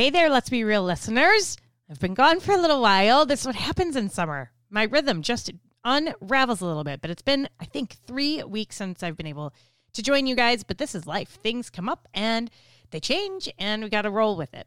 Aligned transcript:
Hey 0.00 0.08
there, 0.08 0.30
let's 0.30 0.48
be 0.48 0.64
real 0.64 0.82
listeners. 0.82 1.58
I've 1.90 2.00
been 2.00 2.14
gone 2.14 2.40
for 2.40 2.52
a 2.52 2.58
little 2.58 2.80
while. 2.80 3.26
This 3.26 3.40
is 3.40 3.46
what 3.46 3.54
happens 3.54 3.96
in 3.96 4.08
summer. 4.08 4.50
My 4.70 4.84
rhythm 4.84 5.20
just 5.20 5.50
unravels 5.84 6.62
a 6.62 6.64
little 6.64 6.84
bit, 6.84 7.02
but 7.02 7.10
it's 7.10 7.20
been, 7.20 7.50
I 7.60 7.66
think, 7.66 7.96
three 8.06 8.42
weeks 8.42 8.76
since 8.76 9.02
I've 9.02 9.18
been 9.18 9.26
able 9.26 9.52
to 9.92 10.02
join 10.02 10.26
you 10.26 10.34
guys. 10.34 10.64
But 10.64 10.78
this 10.78 10.94
is 10.94 11.06
life. 11.06 11.38
Things 11.42 11.68
come 11.68 11.86
up 11.86 12.08
and 12.14 12.50
they 12.92 12.98
change, 12.98 13.50
and 13.58 13.82
we 13.82 13.90
got 13.90 14.02
to 14.02 14.10
roll 14.10 14.38
with 14.38 14.54
it. 14.54 14.66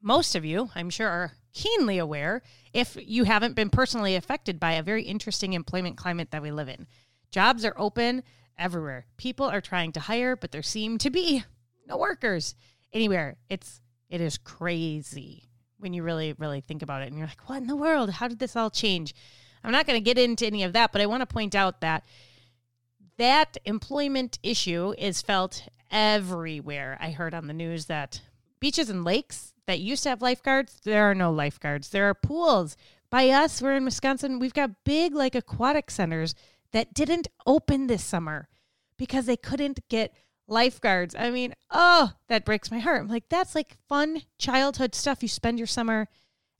Most 0.00 0.36
of 0.36 0.44
you, 0.44 0.70
I'm 0.76 0.90
sure, 0.90 1.08
are 1.08 1.32
keenly 1.52 1.98
aware 1.98 2.42
if 2.72 2.96
you 3.02 3.24
haven't 3.24 3.56
been 3.56 3.68
personally 3.68 4.14
affected 4.14 4.60
by 4.60 4.74
a 4.74 4.82
very 4.84 5.02
interesting 5.02 5.54
employment 5.54 5.96
climate 5.96 6.30
that 6.30 6.42
we 6.42 6.52
live 6.52 6.68
in. 6.68 6.86
Jobs 7.32 7.64
are 7.64 7.74
open 7.76 8.22
everywhere. 8.56 9.06
People 9.16 9.46
are 9.46 9.60
trying 9.60 9.90
to 9.90 9.98
hire, 9.98 10.36
but 10.36 10.52
there 10.52 10.62
seem 10.62 10.98
to 10.98 11.10
be 11.10 11.42
no 11.88 11.96
workers 11.96 12.54
anywhere. 12.92 13.38
It's 13.48 13.80
it 14.08 14.20
is 14.20 14.38
crazy 14.38 15.44
when 15.78 15.92
you 15.92 16.02
really 16.02 16.34
really 16.34 16.60
think 16.60 16.82
about 16.82 17.02
it 17.02 17.08
and 17.08 17.18
you're 17.18 17.26
like, 17.26 17.48
"What 17.48 17.58
in 17.58 17.66
the 17.66 17.76
world? 17.76 18.10
How 18.10 18.28
did 18.28 18.38
this 18.38 18.56
all 18.56 18.70
change?" 18.70 19.14
I'm 19.64 19.72
not 19.72 19.86
going 19.86 20.02
to 20.02 20.04
get 20.04 20.18
into 20.18 20.46
any 20.46 20.62
of 20.62 20.72
that, 20.72 20.92
but 20.92 21.00
I 21.00 21.06
want 21.06 21.20
to 21.20 21.26
point 21.26 21.54
out 21.54 21.80
that 21.80 22.04
that 23.16 23.56
employment 23.64 24.38
issue 24.42 24.94
is 24.96 25.20
felt 25.20 25.68
everywhere. 25.90 26.96
I 27.00 27.10
heard 27.10 27.34
on 27.34 27.46
the 27.48 27.52
news 27.52 27.86
that 27.86 28.20
beaches 28.60 28.88
and 28.88 29.04
lakes 29.04 29.52
that 29.66 29.80
used 29.80 30.04
to 30.04 30.10
have 30.10 30.22
lifeguards, 30.22 30.80
there 30.84 31.10
are 31.10 31.14
no 31.14 31.30
lifeguards. 31.30 31.90
There 31.90 32.08
are 32.08 32.14
pools. 32.14 32.76
By 33.10 33.28
us, 33.30 33.60
we're 33.60 33.76
in 33.76 33.84
Wisconsin, 33.84 34.38
we've 34.38 34.54
got 34.54 34.84
big 34.84 35.14
like 35.14 35.34
aquatic 35.34 35.90
centers 35.90 36.34
that 36.72 36.94
didn't 36.94 37.28
open 37.46 37.86
this 37.86 38.04
summer 38.04 38.48
because 38.96 39.26
they 39.26 39.36
couldn't 39.36 39.80
get 39.88 40.14
lifeguards. 40.48 41.14
I 41.16 41.30
mean, 41.30 41.54
oh, 41.70 42.12
that 42.28 42.44
breaks 42.44 42.70
my 42.70 42.78
heart. 42.78 43.02
I'm 43.02 43.08
like, 43.08 43.28
that's 43.28 43.54
like 43.54 43.76
fun 43.88 44.22
childhood 44.38 44.94
stuff. 44.94 45.22
You 45.22 45.28
spend 45.28 45.58
your 45.58 45.66
summer 45.66 46.08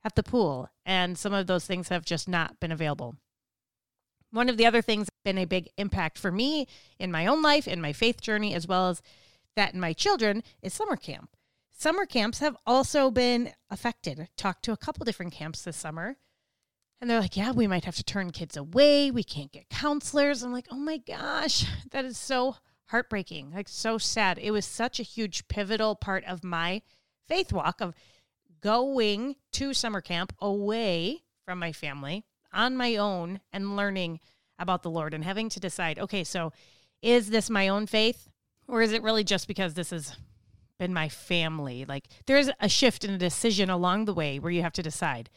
at 0.03 0.15
the 0.15 0.23
pool, 0.23 0.69
and 0.85 1.17
some 1.17 1.33
of 1.33 1.47
those 1.47 1.65
things 1.65 1.89
have 1.89 2.05
just 2.05 2.29
not 2.29 2.59
been 2.59 2.71
available. 2.71 3.15
One 4.31 4.47
of 4.47 4.57
the 4.57 4.65
other 4.65 4.81
things 4.81 5.07
that's 5.07 5.23
been 5.25 5.37
a 5.37 5.45
big 5.45 5.69
impact 5.77 6.17
for 6.17 6.31
me 6.31 6.67
in 6.99 7.11
my 7.11 7.25
own 7.25 7.41
life, 7.41 7.67
in 7.67 7.81
my 7.81 7.91
faith 7.91 8.21
journey, 8.21 8.53
as 8.53 8.67
well 8.67 8.89
as 8.89 9.01
that 9.55 9.73
in 9.73 9.79
my 9.79 9.91
children, 9.91 10.43
is 10.61 10.73
summer 10.73 10.95
camp. 10.95 11.35
Summer 11.75 12.05
camps 12.05 12.39
have 12.39 12.55
also 12.65 13.09
been 13.09 13.51
affected. 13.69 14.29
Talked 14.37 14.63
to 14.65 14.71
a 14.71 14.77
couple 14.77 15.03
different 15.03 15.33
camps 15.33 15.63
this 15.63 15.77
summer 15.77 16.17
and 17.01 17.09
they're 17.09 17.19
like, 17.19 17.37
yeah, 17.37 17.51
we 17.51 17.67
might 17.67 17.85
have 17.85 17.95
to 17.95 18.03
turn 18.03 18.31
kids 18.31 18.57
away. 18.57 19.09
We 19.09 19.23
can't 19.23 19.51
get 19.51 19.69
counselors. 19.69 20.43
I'm 20.43 20.51
like, 20.51 20.67
oh 20.69 20.77
my 20.77 20.97
gosh, 20.97 21.65
that 21.91 22.05
is 22.05 22.17
so 22.17 22.55
heartbreaking, 22.89 23.51
like 23.53 23.67
so 23.67 23.97
sad. 23.97 24.39
It 24.39 24.51
was 24.51 24.65
such 24.65 24.99
a 24.99 25.03
huge 25.03 25.47
pivotal 25.47 25.95
part 25.95 26.23
of 26.25 26.43
my 26.43 26.81
faith 27.27 27.53
walk 27.53 27.81
of 27.81 27.93
going 28.61 29.35
to 29.53 29.73
summer 29.73 30.01
camp 30.01 30.33
away 30.39 31.23
from 31.45 31.59
my 31.59 31.71
family 31.71 32.25
on 32.51 32.75
my 32.75 32.95
own 32.95 33.39
and 33.53 33.75
learning 33.75 34.19
about 34.57 34.83
the 34.83 34.89
Lord 34.89 35.13
and 35.13 35.23
having 35.23 35.49
to 35.49 35.59
decide, 35.59 35.99
okay, 35.99 36.23
so 36.23 36.51
is 37.01 37.29
this 37.29 37.49
my 37.49 37.67
own 37.67 37.87
faith 37.87 38.27
or 38.67 38.81
is 38.81 38.91
it 38.91 39.03
really 39.03 39.23
just 39.23 39.47
because 39.47 39.73
this 39.73 39.91
has 39.91 40.17
been 40.77 40.93
my 40.93 41.09
family? 41.09 41.85
Like 41.85 42.07
there's 42.25 42.49
a 42.59 42.67
shift 42.67 43.05
in 43.05 43.11
a 43.11 43.17
decision 43.17 43.69
along 43.69 44.05
the 44.05 44.13
way 44.13 44.39
where 44.39 44.51
you 44.51 44.61
have 44.61 44.73
to 44.73 44.83
decide 44.83 45.29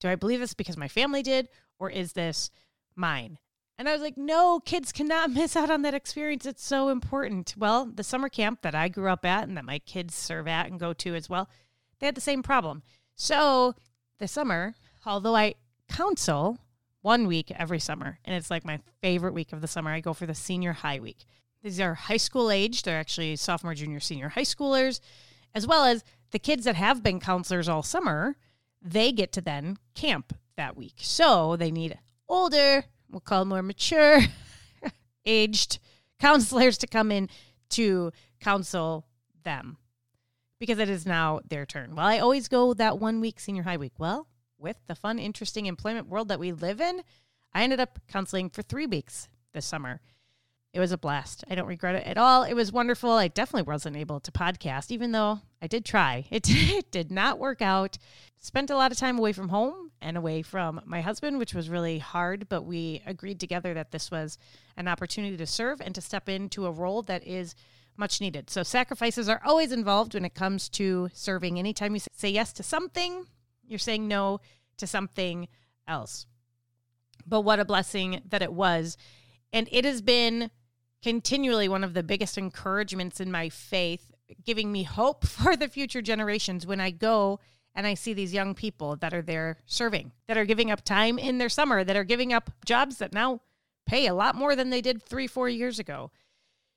do 0.00 0.08
I 0.08 0.14
believe 0.14 0.40
this 0.40 0.54
because 0.54 0.76
my 0.76 0.88
family 0.88 1.22
did, 1.22 1.48
or 1.78 1.90
is 1.90 2.12
this 2.12 2.50
mine? 2.94 3.38
And 3.78 3.88
I 3.88 3.92
was 3.92 4.02
like, 4.02 4.18
no, 4.18 4.60
kids 4.60 4.92
cannot 4.92 5.30
miss 5.34 5.56
out 5.56 5.70
on 5.70 5.82
that 5.82 5.94
experience. 5.94 6.44
It's 6.46 6.64
so 6.64 6.88
important. 6.88 7.54
Well, 7.56 7.86
the 7.86 8.02
summer 8.02 8.28
camp 8.28 8.62
that 8.62 8.74
I 8.74 8.88
grew 8.88 9.08
up 9.08 9.24
at 9.24 9.46
and 9.46 9.56
that 9.56 9.64
my 9.64 9.78
kids 9.78 10.14
serve 10.14 10.48
at 10.48 10.66
and 10.66 10.80
go 10.80 10.92
to 10.92 11.14
as 11.14 11.28
well, 11.28 11.48
they 11.98 12.06
had 12.06 12.14
the 12.14 12.20
same 12.20 12.42
problem. 12.42 12.82
So 13.14 13.74
this 14.18 14.32
summer, 14.32 14.74
although 15.06 15.36
I 15.36 15.54
counsel 15.88 16.58
one 17.02 17.26
week 17.26 17.50
every 17.52 17.78
summer, 17.78 18.18
and 18.24 18.34
it's 18.34 18.50
like 18.50 18.64
my 18.64 18.80
favorite 19.00 19.34
week 19.34 19.52
of 19.52 19.60
the 19.60 19.68
summer, 19.68 19.90
I 19.90 20.00
go 20.00 20.12
for 20.12 20.26
the 20.26 20.34
senior 20.34 20.72
high 20.72 20.98
week. 20.98 21.24
These 21.62 21.80
are 21.80 21.94
high 21.94 22.18
school 22.18 22.50
age, 22.50 22.82
they're 22.82 22.98
actually 23.00 23.34
sophomore, 23.36 23.74
junior, 23.74 24.00
senior 24.00 24.28
high 24.28 24.42
schoolers, 24.42 25.00
as 25.54 25.66
well 25.66 25.84
as 25.84 26.04
the 26.30 26.38
kids 26.38 26.64
that 26.64 26.76
have 26.76 27.02
been 27.02 27.18
counselors 27.20 27.68
all 27.68 27.82
summer 27.82 28.36
they 28.82 29.12
get 29.12 29.32
to 29.32 29.40
then 29.40 29.78
camp 29.94 30.34
that 30.56 30.76
week. 30.76 30.94
So 30.98 31.56
they 31.56 31.70
need 31.70 31.98
older, 32.28 32.84
we'll 33.10 33.20
call 33.20 33.44
more 33.44 33.62
mature, 33.62 34.20
aged 35.26 35.78
counselors 36.18 36.78
to 36.78 36.86
come 36.86 37.12
in 37.12 37.28
to 37.70 38.12
counsel 38.40 39.06
them 39.44 39.76
because 40.58 40.78
it 40.78 40.88
is 40.88 41.06
now 41.06 41.40
their 41.48 41.66
turn. 41.66 41.94
Well, 41.94 42.06
I 42.06 42.18
always 42.18 42.48
go 42.48 42.74
that 42.74 42.98
one 42.98 43.20
week 43.20 43.40
senior 43.40 43.62
high 43.62 43.76
week. 43.76 43.94
Well, 43.98 44.26
with 44.58 44.76
the 44.86 44.94
fun, 44.94 45.18
interesting 45.18 45.66
employment 45.66 46.08
world 46.08 46.28
that 46.28 46.40
we 46.40 46.52
live 46.52 46.80
in, 46.80 47.02
I 47.52 47.62
ended 47.62 47.80
up 47.80 48.00
counseling 48.08 48.50
for 48.50 48.62
three 48.62 48.86
weeks 48.86 49.28
this 49.52 49.66
summer. 49.66 50.00
It 50.74 50.80
was 50.80 50.92
a 50.92 50.98
blast. 50.98 51.44
I 51.48 51.54
don't 51.54 51.66
regret 51.66 51.94
it 51.94 52.06
at 52.06 52.18
all. 52.18 52.42
It 52.42 52.54
was 52.54 52.72
wonderful. 52.72 53.10
I 53.10 53.28
definitely 53.28 53.70
wasn't 53.70 53.96
able 53.96 54.20
to 54.20 54.32
podcast, 54.32 54.90
even 54.90 55.12
though 55.12 55.40
I 55.62 55.66
did 55.66 55.84
try. 55.84 56.26
It, 56.30 56.46
it 56.50 56.90
did 56.90 57.10
not 57.10 57.38
work 57.38 57.62
out. 57.62 57.96
Spent 58.38 58.70
a 58.70 58.76
lot 58.76 58.92
of 58.92 58.98
time 58.98 59.18
away 59.18 59.32
from 59.32 59.48
home 59.48 59.87
and 60.00 60.16
away 60.16 60.42
from 60.42 60.80
my 60.84 61.00
husband, 61.00 61.38
which 61.38 61.54
was 61.54 61.68
really 61.68 61.98
hard, 61.98 62.48
but 62.48 62.62
we 62.62 63.02
agreed 63.06 63.40
together 63.40 63.74
that 63.74 63.90
this 63.90 64.10
was 64.10 64.38
an 64.76 64.88
opportunity 64.88 65.36
to 65.36 65.46
serve 65.46 65.80
and 65.80 65.94
to 65.94 66.00
step 66.00 66.28
into 66.28 66.66
a 66.66 66.70
role 66.70 67.02
that 67.02 67.26
is 67.26 67.54
much 67.96 68.20
needed. 68.20 68.48
So 68.48 68.62
sacrifices 68.62 69.28
are 69.28 69.40
always 69.44 69.72
involved 69.72 70.14
when 70.14 70.24
it 70.24 70.34
comes 70.34 70.68
to 70.70 71.10
serving. 71.12 71.58
Anytime 71.58 71.94
you 71.94 72.00
say 72.12 72.30
yes 72.30 72.52
to 72.54 72.62
something, 72.62 73.26
you're 73.66 73.78
saying 73.78 74.06
no 74.06 74.40
to 74.76 74.86
something 74.86 75.48
else. 75.86 76.26
But 77.26 77.42
what 77.42 77.60
a 77.60 77.64
blessing 77.64 78.22
that 78.28 78.42
it 78.42 78.52
was. 78.52 78.96
And 79.52 79.68
it 79.72 79.84
has 79.84 80.00
been 80.00 80.50
continually 81.02 81.68
one 81.68 81.84
of 81.84 81.94
the 81.94 82.02
biggest 82.02 82.38
encouragements 82.38 83.20
in 83.20 83.30
my 83.30 83.48
faith, 83.48 84.12
giving 84.44 84.70
me 84.70 84.84
hope 84.84 85.26
for 85.26 85.56
the 85.56 85.68
future 85.68 86.02
generations 86.02 86.66
when 86.66 86.80
I 86.80 86.90
go 86.90 87.40
and 87.74 87.86
I 87.86 87.94
see 87.94 88.12
these 88.12 88.34
young 88.34 88.54
people 88.54 88.96
that 88.96 89.14
are 89.14 89.22
there 89.22 89.58
serving, 89.66 90.12
that 90.26 90.36
are 90.36 90.44
giving 90.44 90.70
up 90.70 90.84
time 90.84 91.18
in 91.18 91.38
their 91.38 91.48
summer, 91.48 91.84
that 91.84 91.96
are 91.96 92.04
giving 92.04 92.32
up 92.32 92.50
jobs 92.64 92.98
that 92.98 93.12
now 93.12 93.40
pay 93.86 94.06
a 94.06 94.14
lot 94.14 94.34
more 94.34 94.54
than 94.54 94.70
they 94.70 94.80
did 94.80 95.02
three, 95.02 95.26
four 95.26 95.48
years 95.48 95.78
ago. 95.78 96.10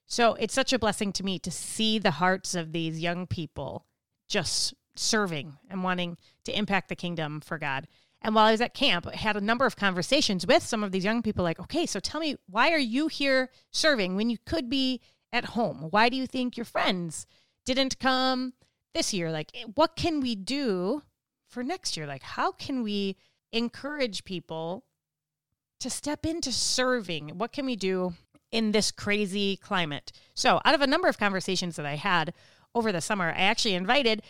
So 0.06 0.34
it's 0.35 0.53
such 0.53 0.74
a 0.74 0.79
blessing 0.79 1.12
to 1.13 1.24
me 1.24 1.40
to 1.40 1.52
see 1.52 1.97
the 1.97 2.12
hearts 2.12 2.56
of 2.56 2.72
these 2.72 3.00
young 3.00 3.28
people 3.28 3.85
just 4.28 4.74
serving 4.96 5.57
and 5.69 5.84
wanting 5.84 6.18
to 6.46 6.57
impact 6.57 6.90
the 6.90 6.96
kingdom 6.96 7.41
for 7.41 7.58
God. 7.58 7.88
And 8.22 8.35
while 8.35 8.46
I 8.46 8.52
was 8.52 8.62
at 8.62 8.73
camp, 8.73 9.08
I 9.08 9.16
had 9.16 9.35
a 9.35 9.41
number 9.41 9.66
of 9.66 9.75
conversations 9.75 10.46
with 10.46 10.63
some 10.63 10.84
of 10.84 10.91
these 10.91 11.06
young 11.06 11.22
people 11.22 11.44
like, 11.44 11.59
okay, 11.59 11.85
so 11.85 12.00
tell 12.00 12.22
me, 12.22 12.35
why 12.47 12.72
are 12.72 12.78
you 12.78 13.08
here 13.08 13.50
serving 13.72 14.16
when 14.16 14.29
you 14.29 14.38
could 14.46 14.69
be 14.69 15.02
at 15.34 15.46
home? 15.46 15.88
Why 15.90 16.09
do 16.09 16.18
you 16.18 16.28
think 16.28 16.56
your 16.56 16.66
friends 16.66 17.25
didn't 17.66 18.00
come 18.00 18.53
this 18.94 19.13
year? 19.13 19.31
Like, 19.31 19.52
eh, 19.53 19.66
what 19.75 19.96
can 19.96 20.22
we 20.22 20.35
do 20.35 21.03
for 21.47 21.63
next 21.63 21.97
year? 21.97 22.07
Like, 22.07 22.24
how 22.24 22.52
can 22.52 22.84
we 22.84 23.18
encourage 23.52 24.24
people 24.24 24.84
to 25.79 25.90
step 25.90 26.25
into 26.25 26.52
serving? 26.52 27.38
What 27.38 27.52
can 27.52 27.66
we 27.66 27.75
do 27.75 28.13
in 28.52 28.72
this 28.72 28.91
crazy 28.91 29.57
climate? 29.57 30.12
So, 30.34 30.62
out 30.66 30.75
of 30.75 30.81
a 30.81 30.88
number 30.88 31.07
of 31.07 31.18
conversations 31.18 31.75
that 31.75 31.85
I 31.85 31.96
had 31.96 32.34
over 32.74 32.91
the 32.91 33.02
summer, 33.02 33.29
I 33.29 33.41
actually 33.41 33.75
invited 33.75 34.24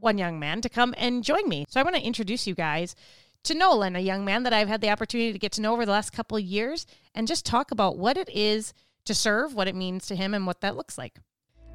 one 0.00 0.18
young 0.18 0.38
man 0.38 0.60
to 0.62 0.68
come 0.68 0.94
and 0.96 1.22
join 1.22 1.48
me. 1.48 1.66
So 1.68 1.78
I 1.78 1.82
want 1.82 1.96
to 1.96 2.02
introduce 2.02 2.46
you 2.46 2.54
guys 2.54 2.96
to 3.44 3.54
Nolan, 3.54 3.96
a 3.96 4.00
young 4.00 4.24
man 4.24 4.42
that 4.42 4.52
I've 4.52 4.68
had 4.68 4.80
the 4.80 4.90
opportunity 4.90 5.32
to 5.32 5.38
get 5.38 5.52
to 5.52 5.60
know 5.60 5.72
over 5.72 5.86
the 5.86 5.92
last 5.92 6.12
couple 6.12 6.36
of 6.36 6.42
years 6.42 6.86
and 7.14 7.28
just 7.28 7.46
talk 7.46 7.70
about 7.70 7.96
what 7.96 8.16
it 8.16 8.28
is 8.30 8.74
to 9.04 9.14
serve, 9.14 9.54
what 9.54 9.68
it 9.68 9.74
means 9.74 10.06
to 10.06 10.16
him, 10.16 10.34
and 10.34 10.46
what 10.46 10.60
that 10.60 10.76
looks 10.76 10.98
like. 10.98 11.18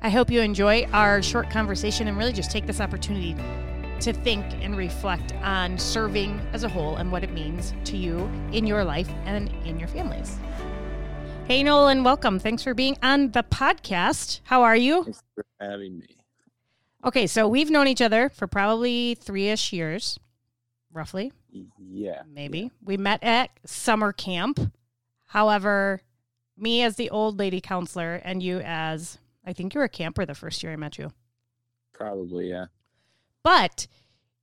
I 0.05 0.09
hope 0.09 0.29
you 0.29 0.39
enjoy 0.41 0.83
our 0.93 1.23
short 1.23 1.49
conversation 1.49 2.07
and 2.07 2.16
really 2.16 2.31
just 2.31 2.51
take 2.51 2.67
this 2.67 2.79
opportunity 2.79 3.35
to 4.02 4.13
think 4.13 4.46
and 4.61 4.78
reflect 4.78 5.34
on 5.41 5.79
serving 5.79 6.40
as 6.53 6.63
a 6.63 6.69
whole 6.69 6.97
and 6.97 7.11
what 7.11 7.23
it 7.23 7.34
means 7.34 7.73
to 7.85 7.97
you 7.97 8.29
in 8.52 8.67
your 8.67 8.84
life 8.84 9.09
and 9.25 9.49
in 9.66 9.79
your 9.79 9.87
families. 9.87 10.37
Hey, 11.47 11.63
Nolan, 11.63 12.03
welcome. 12.03 12.37
Thanks 12.37 12.61
for 12.61 12.75
being 12.75 12.96
on 13.02 13.31
the 13.31 13.41
podcast. 13.41 14.41
How 14.43 14.61
are 14.61 14.75
you? 14.75 15.05
Thanks 15.05 15.23
for 15.34 15.43
having 15.59 15.97
me. 15.97 16.17
Okay, 17.03 17.25
so 17.25 17.47
we've 17.47 17.72
known 17.72 17.87
each 17.87 18.03
other 18.03 18.29
for 18.29 18.46
probably 18.46 19.16
three 19.16 19.47
ish 19.49 19.73
years, 19.73 20.19
roughly. 20.93 21.34
Yeah. 21.79 22.22
Maybe. 22.31 22.59
yeah. 22.59 22.69
We 22.84 22.97
met 22.97 23.23
at 23.23 23.49
summer 23.66 24.13
camp. 24.13 24.72
However, 25.25 25.99
me 26.55 26.84
as 26.84 26.96
the 26.96 27.09
old 27.09 27.40
lady 27.40 27.59
counselor 27.59 28.22
and 28.23 28.43
you 28.43 28.59
as, 28.59 29.17
I 29.46 29.53
think 29.53 29.74
you 29.74 29.80
were 29.80 29.86
a 29.86 29.90
camper 29.90 30.26
the 30.26 30.36
first 30.36 30.64
year 30.64 30.74
I 30.74 30.76
met 30.76 30.97
you. 30.97 31.12
Probably, 31.94 32.50
yeah. 32.50 32.66
But 33.44 33.88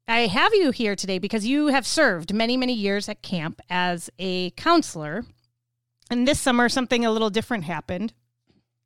I 0.06 0.26
have 0.26 0.54
you 0.54 0.70
here 0.70 0.96
today 0.96 1.18
because 1.18 1.46
you 1.46 1.68
have 1.68 1.86
served 1.86 2.32
many, 2.32 2.56
many 2.56 2.72
years 2.72 3.08
at 3.08 3.22
camp 3.22 3.60
as 3.68 4.10
a 4.18 4.50
counselor. 4.52 5.24
And 6.10 6.26
this 6.26 6.40
summer, 6.40 6.68
something 6.68 7.04
a 7.04 7.10
little 7.10 7.30
different 7.30 7.64
happened. 7.64 8.12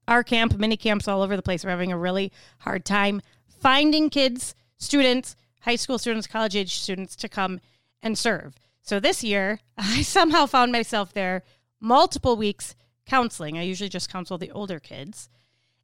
Our 0.08 0.22
camp, 0.22 0.56
many 0.56 0.76
camps 0.76 1.08
all 1.08 1.22
over 1.22 1.36
the 1.36 1.42
place, 1.42 1.64
are 1.64 1.70
having 1.70 1.92
a 1.92 1.98
really 1.98 2.32
hard 2.60 2.84
time 2.84 3.20
finding 3.48 4.10
kids, 4.10 4.54
students, 4.78 5.34
high 5.62 5.76
school 5.76 5.98
students, 5.98 6.26
college 6.26 6.54
age 6.54 6.78
students 6.78 7.16
to 7.16 7.28
come 7.28 7.60
and 8.02 8.16
serve. 8.16 8.54
So 8.82 9.00
this 9.00 9.24
year, 9.24 9.60
I 9.78 10.02
somehow 10.02 10.46
found 10.46 10.72
myself 10.72 11.12
there 11.12 11.42
multiple 11.80 12.36
weeks 12.36 12.74
counseling. 13.06 13.58
I 13.58 13.62
usually 13.62 13.88
just 13.88 14.10
counsel 14.10 14.38
the 14.38 14.50
older 14.50 14.78
kids. 14.78 15.28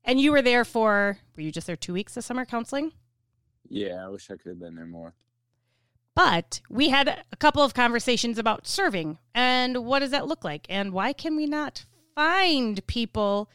And 0.05 0.21
you 0.21 0.33
were 0.33 0.43
there 0.43 0.65
for, 0.65 1.19
were 1.37 1.43
you 1.43 1.53
just 1.53 1.67
there 1.67 1.77
two 1.77 1.93
weeks 1.93 2.17
of 2.17 2.25
summer 2.25 2.45
counseling? 2.45 2.93
Yeah, 3.69 4.05
I 4.05 4.09
wish 4.09 4.31
I 4.31 4.37
could 4.37 4.51
have 4.51 4.61
been 4.61 4.75
there 4.75 4.87
more. 4.87 5.15
But 6.15 6.61
we 6.69 6.91
had 6.91 7.09
a 7.09 7.37
couple 7.37 7.63
of 7.63 7.73
conversations 7.73 8.37
about 8.37 8.67
serving 8.67 9.19
and 9.35 9.87
what 9.87 10.01
does 10.01 10.11
that 10.11 10.27
look 10.27 10.45
like 10.45 10.67
and 10.69 10.93
why 10.93 11.13
can 11.13 11.37
we 11.37 11.47
not 11.47 11.87
find 12.15 12.87
people 12.87 13.49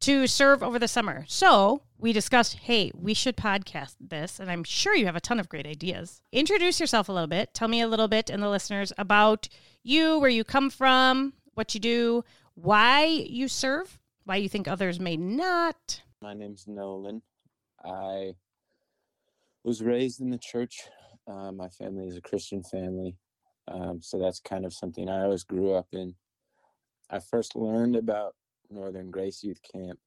to 0.00 0.26
serve 0.26 0.62
over 0.62 0.78
the 0.78 0.86
summer. 0.86 1.24
So 1.26 1.82
we 1.98 2.12
discussed, 2.12 2.54
hey, 2.54 2.92
we 2.94 3.14
should 3.14 3.36
podcast 3.36 3.96
this, 4.00 4.38
and 4.38 4.50
I'm 4.50 4.62
sure 4.62 4.94
you 4.94 5.06
have 5.06 5.16
a 5.16 5.20
ton 5.20 5.40
of 5.40 5.48
great 5.48 5.66
ideas. 5.66 6.20
Introduce 6.30 6.78
yourself 6.78 7.08
a 7.08 7.12
little 7.12 7.26
bit. 7.26 7.52
Tell 7.52 7.66
me 7.66 7.80
a 7.80 7.88
little 7.88 8.06
bit 8.06 8.30
and 8.30 8.40
the 8.40 8.48
listeners 8.48 8.92
about 8.96 9.48
you, 9.82 10.18
where 10.20 10.30
you 10.30 10.44
come 10.44 10.70
from, 10.70 11.32
what 11.54 11.74
you 11.74 11.80
do, 11.80 12.24
why 12.54 13.04
you 13.04 13.48
serve, 13.48 13.97
why 14.28 14.36
you 14.36 14.48
think 14.48 14.68
others 14.68 15.00
may 15.00 15.16
not. 15.16 16.02
My 16.20 16.34
name's 16.34 16.68
Nolan. 16.68 17.22
I 17.82 18.34
was 19.64 19.82
raised 19.82 20.20
in 20.20 20.28
the 20.28 20.38
church. 20.38 20.82
Uh, 21.26 21.50
my 21.50 21.68
family 21.70 22.06
is 22.06 22.16
a 22.16 22.20
Christian 22.20 22.62
family, 22.62 23.16
um, 23.68 24.02
so 24.02 24.18
that's 24.18 24.40
kind 24.40 24.66
of 24.66 24.74
something 24.74 25.08
I 25.08 25.22
always 25.22 25.44
grew 25.44 25.72
up 25.72 25.86
in. 25.92 26.14
I 27.08 27.20
first 27.20 27.56
learned 27.56 27.96
about 27.96 28.34
Northern 28.68 29.10
Grace 29.10 29.42
Youth 29.42 29.60
Camp 29.72 29.98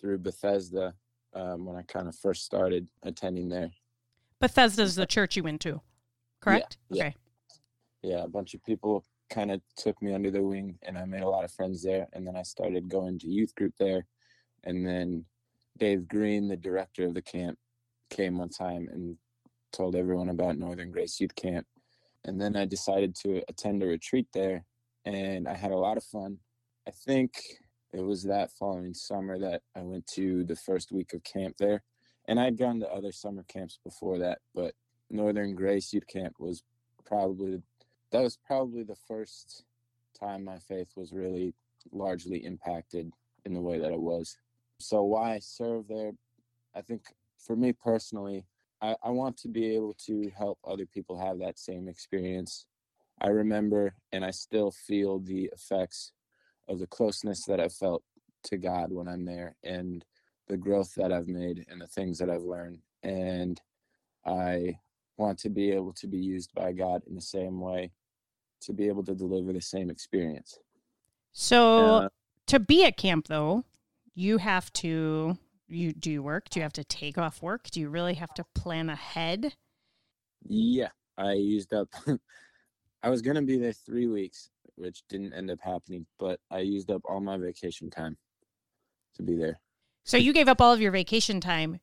through 0.00 0.18
Bethesda 0.18 0.94
um, 1.34 1.66
when 1.66 1.76
I 1.76 1.82
kind 1.82 2.08
of 2.08 2.16
first 2.16 2.46
started 2.46 2.88
attending 3.02 3.50
there. 3.50 3.70
Bethesda 4.40 4.82
is 4.82 4.94
the 4.94 5.06
church 5.06 5.36
you 5.36 5.42
went 5.42 5.60
to, 5.62 5.82
correct? 6.40 6.78
yeah. 6.88 7.02
Okay. 7.02 7.14
Yeah, 8.02 8.24
a 8.24 8.28
bunch 8.28 8.54
of 8.54 8.64
people 8.64 9.04
kind 9.28 9.50
of 9.50 9.60
took 9.76 10.00
me 10.02 10.14
under 10.14 10.30
their 10.30 10.42
wing, 10.42 10.78
and 10.82 10.98
I 10.98 11.04
made 11.04 11.22
a 11.22 11.28
lot 11.28 11.44
of 11.44 11.52
friends 11.52 11.82
there. 11.82 12.08
And 12.12 12.26
then 12.26 12.36
I 12.36 12.42
started 12.42 12.88
going 12.88 13.18
to 13.20 13.28
youth 13.28 13.54
group 13.54 13.74
there, 13.78 14.06
and 14.64 14.86
then 14.86 15.24
Dave 15.78 16.08
Green, 16.08 16.48
the 16.48 16.56
director 16.56 17.04
of 17.06 17.14
the 17.14 17.22
camp, 17.22 17.58
came 18.10 18.38
one 18.38 18.48
time 18.48 18.88
and 18.92 19.16
told 19.72 19.94
everyone 19.94 20.28
about 20.28 20.58
Northern 20.58 20.90
Grace 20.90 21.20
Youth 21.20 21.34
Camp. 21.34 21.66
And 22.24 22.40
then 22.40 22.56
I 22.56 22.64
decided 22.64 23.14
to 23.22 23.42
attend 23.48 23.82
a 23.82 23.86
retreat 23.86 24.26
there, 24.34 24.64
and 25.04 25.48
I 25.48 25.54
had 25.54 25.70
a 25.70 25.76
lot 25.76 25.96
of 25.96 26.04
fun. 26.04 26.38
I 26.86 26.90
think 26.90 27.32
it 27.92 28.00
was 28.00 28.24
that 28.24 28.50
following 28.52 28.94
summer 28.94 29.38
that 29.38 29.62
I 29.76 29.82
went 29.82 30.06
to 30.14 30.44
the 30.44 30.56
first 30.56 30.92
week 30.92 31.12
of 31.12 31.24
camp 31.24 31.56
there. 31.58 31.82
And 32.28 32.38
I'd 32.38 32.58
gone 32.58 32.80
to 32.80 32.88
other 32.88 33.12
summer 33.12 33.44
camps 33.48 33.78
before 33.82 34.18
that, 34.18 34.38
but 34.54 34.74
Northern 35.10 35.54
Grace 35.54 35.92
Youth 35.92 36.06
Camp 36.06 36.36
was 36.38 36.62
probably 37.04 37.62
that 38.12 38.22
was 38.22 38.36
probably 38.36 38.82
the 38.82 38.96
first 39.08 39.64
time 40.18 40.44
my 40.44 40.58
faith 40.58 40.92
was 40.96 41.12
really 41.12 41.54
largely 41.92 42.44
impacted 42.44 43.10
in 43.44 43.54
the 43.54 43.60
way 43.60 43.78
that 43.78 43.92
it 43.92 44.00
was. 44.00 44.36
So 44.78 45.02
why 45.02 45.34
I 45.34 45.38
serve 45.38 45.86
there, 45.88 46.12
I 46.74 46.82
think 46.82 47.02
for 47.38 47.56
me 47.56 47.72
personally, 47.72 48.44
I, 48.82 48.96
I 49.02 49.10
want 49.10 49.36
to 49.38 49.48
be 49.48 49.74
able 49.74 49.94
to 50.06 50.30
help 50.36 50.58
other 50.64 50.86
people 50.86 51.18
have 51.18 51.38
that 51.38 51.58
same 51.58 51.88
experience. 51.88 52.66
I 53.20 53.28
remember 53.28 53.94
and 54.12 54.24
I 54.24 54.30
still 54.30 54.70
feel 54.70 55.18
the 55.18 55.50
effects 55.52 56.12
of 56.68 56.78
the 56.78 56.86
closeness 56.86 57.44
that 57.44 57.60
I 57.60 57.68
felt 57.68 58.02
to 58.44 58.56
God 58.56 58.92
when 58.92 59.08
I'm 59.08 59.24
there 59.24 59.56
and 59.62 60.04
the 60.48 60.56
growth 60.56 60.94
that 60.96 61.12
I've 61.12 61.28
made 61.28 61.66
and 61.68 61.80
the 61.80 61.86
things 61.86 62.18
that 62.18 62.30
I've 62.30 62.42
learned. 62.42 62.78
And 63.02 63.60
I 64.24 64.78
want 65.16 65.38
to 65.40 65.50
be 65.50 65.70
able 65.72 65.92
to 65.94 66.06
be 66.06 66.18
used 66.18 66.54
by 66.54 66.72
God 66.72 67.02
in 67.06 67.14
the 67.14 67.20
same 67.20 67.60
way 67.60 67.92
to 68.62 68.72
be 68.72 68.88
able 68.88 69.04
to 69.04 69.14
deliver 69.14 69.52
the 69.52 69.60
same 69.60 69.90
experience. 69.90 70.58
So 71.32 71.84
Uh, 71.84 72.08
to 72.46 72.60
be 72.60 72.84
at 72.84 72.96
camp 72.96 73.28
though, 73.28 73.64
you 74.14 74.38
have 74.38 74.72
to 74.74 75.38
you 75.68 75.92
do 75.92 76.10
you 76.10 76.22
work? 76.22 76.48
Do 76.50 76.58
you 76.58 76.64
have 76.64 76.72
to 76.74 76.84
take 76.84 77.16
off 77.16 77.42
work? 77.42 77.70
Do 77.70 77.80
you 77.80 77.88
really 77.88 78.14
have 78.14 78.34
to 78.34 78.44
plan 78.54 78.90
ahead? 78.90 79.54
yeah, 80.48 80.88
I 81.18 81.32
used 81.34 81.72
up, 81.74 81.88
I 83.02 83.10
was 83.10 83.20
going 83.22 83.36
to 83.36 83.42
be 83.42 83.58
there 83.58 83.72
three 83.72 84.06
weeks, 84.06 84.50
which 84.76 85.02
didn't 85.08 85.34
end 85.34 85.50
up 85.50 85.60
happening, 85.60 86.06
but 86.18 86.40
I 86.50 86.60
used 86.60 86.90
up 86.90 87.02
all 87.04 87.20
my 87.20 87.36
vacation 87.36 87.90
time 87.90 88.16
to 89.16 89.22
be 89.22 89.36
there. 89.36 89.60
So 90.04 90.16
you 90.16 90.32
gave 90.32 90.48
up 90.48 90.60
all 90.60 90.72
of 90.72 90.80
your 90.80 90.92
vacation 90.92 91.40
time. 91.40 91.80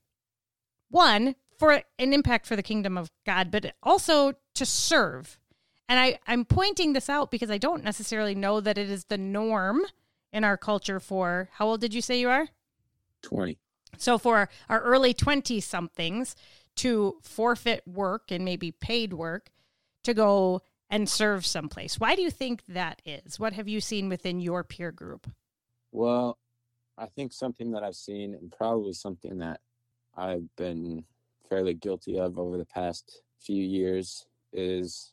One, 0.89 1.35
for 1.57 1.83
an 1.99 2.13
impact 2.13 2.47
for 2.47 2.55
the 2.55 2.63
kingdom 2.63 2.97
of 2.97 3.11
God, 3.25 3.51
but 3.51 3.75
also 3.83 4.33
to 4.55 4.65
serve. 4.65 5.37
And 5.89 5.99
I, 5.99 6.19
I'm 6.27 6.45
pointing 6.45 6.93
this 6.93 7.09
out 7.09 7.31
because 7.31 7.49
I 7.49 7.57
don't 7.57 7.83
necessarily 7.83 8.35
know 8.35 8.59
that 8.59 8.77
it 8.77 8.89
is 8.89 9.05
the 9.05 9.17
norm 9.17 9.81
in 10.33 10.43
our 10.43 10.57
culture 10.57 10.99
for 10.99 11.49
how 11.53 11.67
old 11.67 11.81
did 11.81 11.93
you 11.93 12.01
say 12.01 12.19
you 12.19 12.29
are? 12.29 12.49
20. 13.21 13.57
So 13.97 14.17
for 14.17 14.49
our 14.69 14.81
early 14.81 15.13
20 15.13 15.59
somethings 15.61 16.35
to 16.75 17.17
forfeit 17.21 17.87
work 17.87 18.31
and 18.31 18.43
maybe 18.43 18.71
paid 18.71 19.13
work 19.13 19.49
to 20.03 20.13
go 20.13 20.61
and 20.89 21.09
serve 21.09 21.45
someplace. 21.45 21.99
Why 21.99 22.15
do 22.15 22.21
you 22.21 22.31
think 22.31 22.63
that 22.67 23.01
is? 23.05 23.39
What 23.39 23.53
have 23.53 23.67
you 23.67 23.81
seen 23.81 24.09
within 24.09 24.39
your 24.39 24.63
peer 24.63 24.91
group? 24.91 25.29
Well, 25.91 26.37
I 26.97 27.07
think 27.07 27.33
something 27.33 27.71
that 27.71 27.83
I've 27.83 27.95
seen 27.95 28.33
and 28.33 28.51
probably 28.51 28.93
something 28.93 29.37
that 29.39 29.59
I've 30.15 30.47
been 30.55 31.03
fairly 31.49 31.73
guilty 31.73 32.19
of 32.19 32.39
over 32.39 32.57
the 32.57 32.65
past 32.65 33.21
few 33.39 33.63
years 33.63 34.25
is 34.53 35.11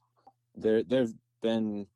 there 0.54 0.82
there've 0.82 1.14
been 1.42 1.86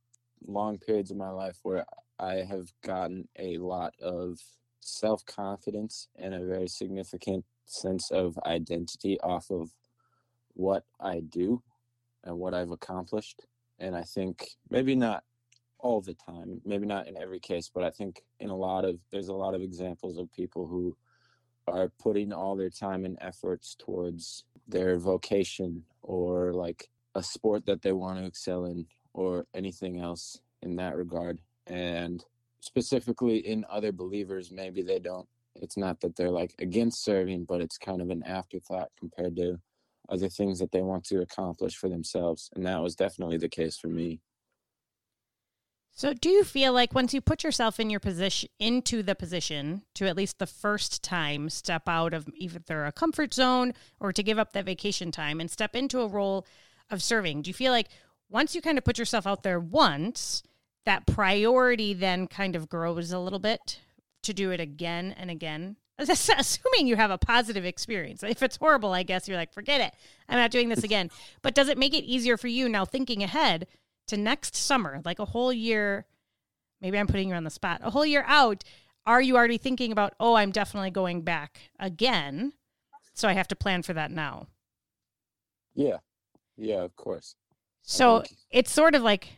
long 0.46 0.78
periods 0.78 1.10
of 1.10 1.16
my 1.16 1.30
life 1.30 1.58
where 1.62 1.84
I 2.18 2.36
have 2.36 2.72
gotten 2.82 3.28
a 3.38 3.58
lot 3.58 3.94
of 4.00 4.38
self-confidence 4.80 6.08
and 6.16 6.34
a 6.34 6.44
very 6.44 6.68
significant 6.68 7.44
sense 7.66 8.10
of 8.10 8.38
identity 8.46 9.18
off 9.20 9.50
of 9.50 9.70
what 10.54 10.84
I 11.00 11.20
do 11.20 11.62
and 12.24 12.36
what 12.38 12.54
I've 12.54 12.70
accomplished 12.70 13.46
and 13.78 13.96
I 13.96 14.02
think 14.02 14.50
maybe 14.70 14.94
not 14.94 15.24
all 15.80 16.00
the 16.00 16.14
time 16.14 16.60
maybe 16.64 16.86
not 16.86 17.06
in 17.06 17.16
every 17.16 17.38
case 17.38 17.70
but 17.72 17.84
i 17.84 17.90
think 17.90 18.22
in 18.40 18.50
a 18.50 18.56
lot 18.56 18.84
of 18.84 18.98
there's 19.12 19.28
a 19.28 19.32
lot 19.34 19.54
of 19.54 19.62
examples 19.62 20.18
of 20.18 20.32
people 20.32 20.66
who 20.66 20.96
are 21.68 21.90
putting 22.00 22.32
all 22.32 22.56
their 22.56 22.70
time 22.70 23.04
and 23.04 23.16
efforts 23.20 23.76
towards 23.78 24.44
their 24.66 24.98
vocation 24.98 25.84
or 26.02 26.52
like 26.52 26.88
a 27.18 27.22
sport 27.22 27.66
that 27.66 27.82
they 27.82 27.92
want 27.92 28.18
to 28.18 28.24
excel 28.24 28.64
in 28.64 28.86
or 29.14 29.44
anything 29.54 30.00
else 30.00 30.40
in 30.62 30.76
that 30.76 30.96
regard 30.96 31.38
and 31.66 32.24
specifically 32.60 33.38
in 33.38 33.64
other 33.70 33.92
believers 33.92 34.50
maybe 34.50 34.82
they 34.82 34.98
don't 34.98 35.28
it's 35.56 35.76
not 35.76 36.00
that 36.00 36.16
they're 36.16 36.30
like 36.30 36.54
against 36.60 37.04
serving 37.04 37.44
but 37.44 37.60
it's 37.60 37.78
kind 37.78 38.00
of 38.00 38.10
an 38.10 38.22
afterthought 38.24 38.88
compared 38.98 39.36
to 39.36 39.58
other 40.08 40.28
things 40.28 40.58
that 40.58 40.72
they 40.72 40.82
want 40.82 41.04
to 41.04 41.20
accomplish 41.20 41.76
for 41.76 41.88
themselves 41.88 42.50
and 42.54 42.64
that 42.66 42.80
was 42.80 42.94
definitely 42.94 43.36
the 43.36 43.48
case 43.48 43.76
for 43.76 43.88
me. 43.88 44.20
So 45.92 46.14
do 46.14 46.28
you 46.28 46.44
feel 46.44 46.72
like 46.72 46.94
once 46.94 47.12
you 47.12 47.20
put 47.20 47.42
yourself 47.42 47.80
in 47.80 47.90
your 47.90 47.98
position 47.98 48.48
into 48.60 49.02
the 49.02 49.16
position 49.16 49.82
to 49.96 50.06
at 50.06 50.16
least 50.16 50.38
the 50.38 50.46
first 50.46 51.02
time 51.02 51.50
step 51.50 51.88
out 51.88 52.14
of 52.14 52.28
either 52.36 52.84
a 52.84 52.92
comfort 52.92 53.34
zone 53.34 53.74
or 53.98 54.12
to 54.12 54.22
give 54.22 54.38
up 54.38 54.52
that 54.52 54.64
vacation 54.64 55.10
time 55.10 55.40
and 55.40 55.50
step 55.50 55.74
into 55.74 56.00
a 56.00 56.06
role 56.06 56.46
of 56.90 57.02
serving, 57.02 57.42
do 57.42 57.50
you 57.50 57.54
feel 57.54 57.72
like 57.72 57.88
once 58.30 58.54
you 58.54 58.60
kind 58.60 58.78
of 58.78 58.84
put 58.84 58.98
yourself 58.98 59.26
out 59.26 59.42
there 59.42 59.60
once, 59.60 60.42
that 60.84 61.06
priority 61.06 61.94
then 61.94 62.26
kind 62.26 62.56
of 62.56 62.68
grows 62.68 63.12
a 63.12 63.18
little 63.18 63.38
bit 63.38 63.80
to 64.22 64.34
do 64.34 64.50
it 64.50 64.60
again 64.60 65.14
and 65.18 65.30
again? 65.30 65.76
Assuming 65.98 66.86
you 66.86 66.96
have 66.96 67.10
a 67.10 67.18
positive 67.18 67.64
experience. 67.64 68.22
If 68.22 68.42
it's 68.42 68.56
horrible, 68.56 68.92
I 68.92 69.02
guess 69.02 69.26
you're 69.26 69.36
like, 69.36 69.52
forget 69.52 69.80
it. 69.80 69.92
I'm 70.28 70.38
not 70.38 70.50
doing 70.50 70.68
this 70.68 70.82
again. 70.84 71.10
But 71.42 71.54
does 71.54 71.68
it 71.68 71.78
make 71.78 71.94
it 71.94 72.04
easier 72.04 72.36
for 72.36 72.48
you 72.48 72.68
now 72.68 72.84
thinking 72.84 73.22
ahead 73.22 73.66
to 74.06 74.16
next 74.16 74.54
summer, 74.54 75.00
like 75.04 75.18
a 75.18 75.24
whole 75.24 75.52
year? 75.52 76.06
Maybe 76.80 76.98
I'm 76.98 77.08
putting 77.08 77.30
you 77.30 77.34
on 77.34 77.44
the 77.44 77.50
spot. 77.50 77.80
A 77.82 77.90
whole 77.90 78.06
year 78.06 78.24
out, 78.26 78.62
are 79.04 79.20
you 79.20 79.36
already 79.36 79.58
thinking 79.58 79.90
about, 79.90 80.14
oh, 80.20 80.34
I'm 80.34 80.52
definitely 80.52 80.90
going 80.90 81.22
back 81.22 81.58
again? 81.80 82.52
So 83.14 83.26
I 83.26 83.32
have 83.32 83.48
to 83.48 83.56
plan 83.56 83.82
for 83.82 83.94
that 83.94 84.12
now. 84.12 84.46
Yeah. 85.74 85.96
Yeah, 86.58 86.82
of 86.82 86.94
course. 86.96 87.36
So 87.82 88.24
it's 88.50 88.70
sort 88.70 88.94
of 88.94 89.02
like, 89.02 89.28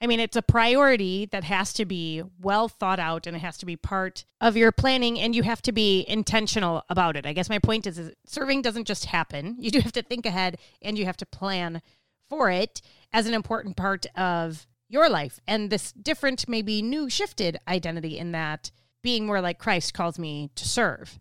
I 0.00 0.06
mean, 0.06 0.20
it's 0.20 0.36
a 0.36 0.42
priority 0.42 1.26
that 1.26 1.44
has 1.44 1.72
to 1.74 1.84
be 1.84 2.22
well 2.40 2.68
thought 2.68 3.00
out 3.00 3.26
and 3.26 3.36
it 3.36 3.40
has 3.40 3.58
to 3.58 3.66
be 3.66 3.76
part 3.76 4.24
of 4.40 4.56
your 4.56 4.72
planning 4.72 5.18
and 5.18 5.34
you 5.34 5.42
have 5.42 5.60
to 5.62 5.72
be 5.72 6.04
intentional 6.08 6.84
about 6.88 7.16
it. 7.16 7.26
I 7.26 7.32
guess 7.32 7.50
my 7.50 7.58
point 7.58 7.86
is, 7.86 7.98
is 7.98 8.12
serving 8.24 8.62
doesn't 8.62 8.86
just 8.86 9.06
happen. 9.06 9.56
You 9.58 9.70
do 9.70 9.80
have 9.80 9.92
to 9.92 10.02
think 10.02 10.24
ahead 10.24 10.58
and 10.80 10.96
you 10.96 11.04
have 11.04 11.16
to 11.18 11.26
plan 11.26 11.82
for 12.30 12.50
it 12.50 12.80
as 13.12 13.26
an 13.26 13.34
important 13.34 13.76
part 13.76 14.06
of 14.14 14.66
your 14.88 15.08
life 15.10 15.40
and 15.46 15.68
this 15.68 15.92
different, 15.92 16.48
maybe 16.48 16.80
new 16.80 17.10
shifted 17.10 17.58
identity 17.66 18.18
in 18.18 18.32
that 18.32 18.70
being 19.02 19.26
more 19.26 19.40
like 19.40 19.58
Christ 19.58 19.92
calls 19.94 20.18
me 20.18 20.50
to 20.54 20.66
serve. 20.66 21.18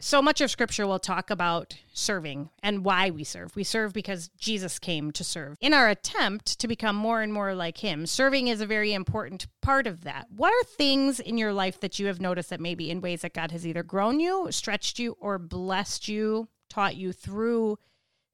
So 0.00 0.22
much 0.22 0.40
of 0.40 0.50
scripture 0.50 0.86
will 0.86 1.00
talk 1.00 1.28
about 1.28 1.74
serving 1.92 2.50
and 2.62 2.84
why 2.84 3.10
we 3.10 3.24
serve. 3.24 3.56
We 3.56 3.64
serve 3.64 3.92
because 3.92 4.28
Jesus 4.38 4.78
came 4.78 5.10
to 5.12 5.24
serve. 5.24 5.56
In 5.60 5.74
our 5.74 5.88
attempt 5.88 6.58
to 6.60 6.68
become 6.68 6.94
more 6.94 7.20
and 7.20 7.32
more 7.32 7.54
like 7.54 7.78
him, 7.78 8.06
serving 8.06 8.46
is 8.46 8.60
a 8.60 8.66
very 8.66 8.92
important 8.92 9.46
part 9.60 9.86
of 9.88 10.04
that. 10.04 10.26
What 10.30 10.52
are 10.52 10.68
things 10.68 11.18
in 11.18 11.36
your 11.36 11.52
life 11.52 11.80
that 11.80 11.98
you 11.98 12.06
have 12.06 12.20
noticed 12.20 12.50
that 12.50 12.60
maybe 12.60 12.90
in 12.90 13.00
ways 13.00 13.22
that 13.22 13.34
God 13.34 13.50
has 13.50 13.66
either 13.66 13.82
grown 13.82 14.20
you, 14.20 14.48
stretched 14.50 15.00
you, 15.00 15.16
or 15.20 15.38
blessed 15.38 16.06
you, 16.06 16.48
taught 16.70 16.96
you 16.96 17.12
through 17.12 17.78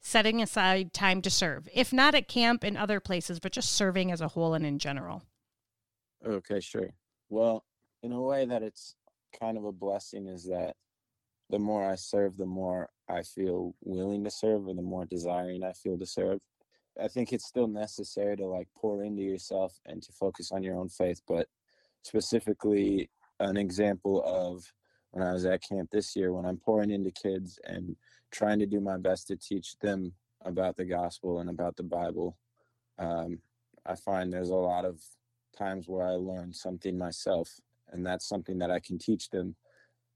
setting 0.00 0.42
aside 0.42 0.92
time 0.92 1.22
to 1.22 1.30
serve? 1.30 1.66
If 1.72 1.94
not 1.94 2.14
at 2.14 2.28
camp 2.28 2.62
and 2.62 2.76
other 2.76 3.00
places, 3.00 3.40
but 3.40 3.52
just 3.52 3.72
serving 3.72 4.12
as 4.12 4.20
a 4.20 4.28
whole 4.28 4.52
and 4.52 4.66
in 4.66 4.78
general. 4.78 5.22
Okay, 6.26 6.60
sure. 6.60 6.90
Well, 7.30 7.64
in 8.02 8.12
a 8.12 8.20
way 8.20 8.44
that 8.44 8.62
it's 8.62 8.96
kind 9.40 9.56
of 9.56 9.64
a 9.64 9.72
blessing 9.72 10.26
is 10.26 10.44
that 10.44 10.76
the 11.54 11.58
more 11.60 11.88
I 11.88 11.94
serve, 11.94 12.36
the 12.36 12.46
more 12.46 12.90
I 13.08 13.22
feel 13.22 13.76
willing 13.80 14.24
to 14.24 14.30
serve, 14.30 14.66
or 14.66 14.74
the 14.74 14.82
more 14.82 15.04
desiring 15.04 15.62
I 15.62 15.72
feel 15.72 15.96
to 15.96 16.04
serve. 16.04 16.40
I 17.00 17.06
think 17.06 17.32
it's 17.32 17.46
still 17.46 17.68
necessary 17.68 18.36
to 18.38 18.46
like 18.46 18.66
pour 18.76 19.04
into 19.04 19.22
yourself 19.22 19.78
and 19.86 20.02
to 20.02 20.10
focus 20.10 20.50
on 20.50 20.64
your 20.64 20.74
own 20.74 20.88
faith, 20.88 21.22
but 21.28 21.46
specifically, 22.02 23.08
an 23.38 23.56
example 23.56 24.20
of 24.26 24.64
when 25.12 25.24
I 25.24 25.32
was 25.32 25.44
at 25.46 25.62
camp 25.62 25.90
this 25.92 26.16
year, 26.16 26.32
when 26.32 26.44
I'm 26.44 26.56
pouring 26.56 26.90
into 26.90 27.12
kids 27.12 27.60
and 27.62 27.94
trying 28.32 28.58
to 28.58 28.66
do 28.66 28.80
my 28.80 28.96
best 28.96 29.28
to 29.28 29.36
teach 29.36 29.78
them 29.78 30.12
about 30.44 30.76
the 30.76 30.84
gospel 30.84 31.38
and 31.38 31.48
about 31.48 31.76
the 31.76 31.84
Bible, 31.84 32.36
um, 32.98 33.38
I 33.86 33.94
find 33.94 34.32
there's 34.32 34.50
a 34.50 34.56
lot 34.56 34.84
of 34.84 35.00
times 35.56 35.86
where 35.86 36.04
I 36.04 36.14
learn 36.14 36.52
something 36.52 36.98
myself, 36.98 37.48
and 37.92 38.04
that's 38.04 38.28
something 38.28 38.58
that 38.58 38.72
I 38.72 38.80
can 38.80 38.98
teach 38.98 39.30
them 39.30 39.54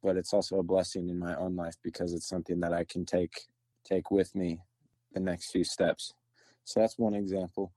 but 0.02 0.16
it's 0.16 0.32
also 0.32 0.58
a 0.58 0.62
blessing 0.62 1.08
in 1.08 1.18
my 1.18 1.34
own 1.36 1.56
life 1.56 1.74
because 1.82 2.12
it's 2.12 2.28
something 2.28 2.60
that 2.60 2.72
I 2.72 2.84
can 2.84 3.04
take 3.04 3.46
take 3.84 4.10
with 4.10 4.34
me 4.34 4.60
the 5.12 5.20
next 5.20 5.50
few 5.50 5.64
steps. 5.64 6.14
So 6.64 6.80
that's 6.80 6.98
one 6.98 7.14
example. 7.14 7.72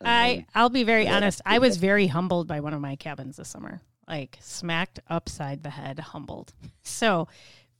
And 0.00 0.08
I 0.08 0.34
um, 0.34 0.46
I'll 0.54 0.70
be 0.70 0.84
very 0.84 1.04
yeah, 1.04 1.16
honest. 1.16 1.40
I 1.44 1.58
was 1.58 1.76
very 1.76 2.06
humbled 2.06 2.46
by 2.46 2.60
one 2.60 2.74
of 2.74 2.80
my 2.80 2.96
cabins 2.96 3.36
this 3.36 3.48
summer. 3.48 3.80
Like 4.08 4.38
smacked 4.40 5.00
upside 5.08 5.62
the 5.62 5.70
head, 5.70 5.98
humbled. 5.98 6.52
So 6.82 7.28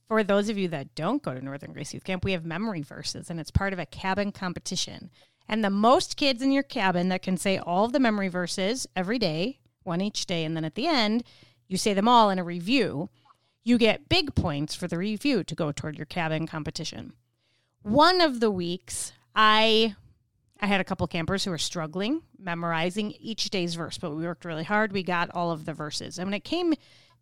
for 0.07 0.23
those 0.23 0.49
of 0.49 0.57
you 0.57 0.67
that 0.69 0.95
don't 0.95 1.21
go 1.21 1.33
to 1.33 1.43
Northern 1.43 1.73
Grace 1.73 1.93
Youth 1.93 2.03
Camp, 2.03 2.23
we 2.23 2.31
have 2.31 2.45
memory 2.45 2.81
verses 2.81 3.29
and 3.29 3.39
it's 3.39 3.51
part 3.51 3.73
of 3.73 3.79
a 3.79 3.85
cabin 3.85 4.31
competition. 4.31 5.09
And 5.47 5.63
the 5.63 5.71
most 5.71 6.15
kids 6.15 6.41
in 6.43 6.51
your 6.51 6.63
cabin 6.63 7.09
that 7.09 7.23
can 7.23 7.37
say 7.37 7.57
all 7.57 7.85
of 7.85 7.91
the 7.91 7.99
memory 7.99 8.27
verses 8.27 8.87
every 8.95 9.17
day, 9.17 9.59
one 9.83 9.99
each 9.99 10.27
day, 10.27 10.45
and 10.45 10.55
then 10.55 10.63
at 10.63 10.75
the 10.75 10.87
end, 10.87 11.23
you 11.69 11.77
say 11.77 11.93
them 11.93 12.07
all 12.07 12.29
in 12.29 12.39
a 12.39 12.43
review, 12.43 13.09
you 13.63 13.77
get 13.77 14.09
big 14.09 14.35
points 14.35 14.75
for 14.75 14.87
the 14.87 14.97
review 14.97 15.43
to 15.45 15.55
go 15.55 15.71
toward 15.71 15.95
your 15.95 16.05
cabin 16.05 16.47
competition. 16.47 17.13
One 17.83 18.19
of 18.19 18.41
the 18.41 18.51
weeks, 18.51 19.13
I 19.35 19.95
I 20.59 20.67
had 20.67 20.81
a 20.81 20.83
couple 20.83 21.07
campers 21.07 21.45
who 21.45 21.51
were 21.51 21.57
struggling 21.57 22.23
memorizing 22.37 23.13
each 23.19 23.49
day's 23.49 23.75
verse, 23.75 23.97
but 23.97 24.11
we 24.11 24.25
worked 24.25 24.43
really 24.43 24.63
hard. 24.63 24.91
We 24.91 25.03
got 25.03 25.29
all 25.31 25.51
of 25.51 25.65
the 25.65 25.73
verses. 25.73 26.17
And 26.17 26.27
when 26.27 26.33
it 26.33 26.43
came 26.43 26.73